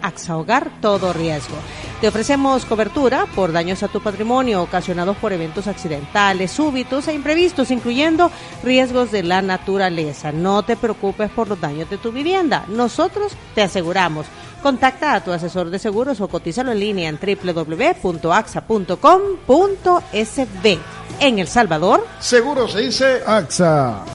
AXA 0.00 0.36
Hogar 0.36 0.70
todo 0.80 1.12
riesgo. 1.12 1.56
Te 2.00 2.08
ofrecemos 2.08 2.64
cobertura 2.64 3.26
por 3.34 3.52
daños 3.52 3.82
a 3.82 3.88
tu 3.88 4.00
patrimonio 4.02 4.62
ocasionados 4.62 5.16
por 5.18 5.32
eventos 5.32 5.66
accidentales, 5.66 6.50
súbitos 6.50 7.06
e 7.08 7.14
imprevistos, 7.14 7.70
incluyendo 7.70 8.30
riesgos 8.64 9.12
de 9.12 9.22
la 9.22 9.40
naturaleza. 9.40 10.32
No 10.32 10.64
te 10.64 10.76
preocupes 10.76 11.30
por 11.30 11.48
los 11.48 11.60
daños 11.60 11.88
de 11.88 11.98
tu 11.98 12.10
vivienda. 12.10 12.64
Nosotros 12.68 13.32
te 13.54 13.62
aseguramos. 13.62 14.26
Contacta 14.62 15.14
a 15.14 15.24
tu 15.24 15.32
asesor 15.32 15.70
de 15.70 15.78
seguros 15.78 16.20
o 16.20 16.28
cotízalo 16.28 16.72
en 16.72 16.80
línea 16.80 17.08
en 17.08 17.18
www.axa.com.sb. 17.18 18.02
En 21.20 21.38
El 21.38 21.48
Salvador, 21.48 22.06
Seguro 22.20 22.68
se 22.68 22.80
dice 22.80 23.22
AXA. 23.26 24.04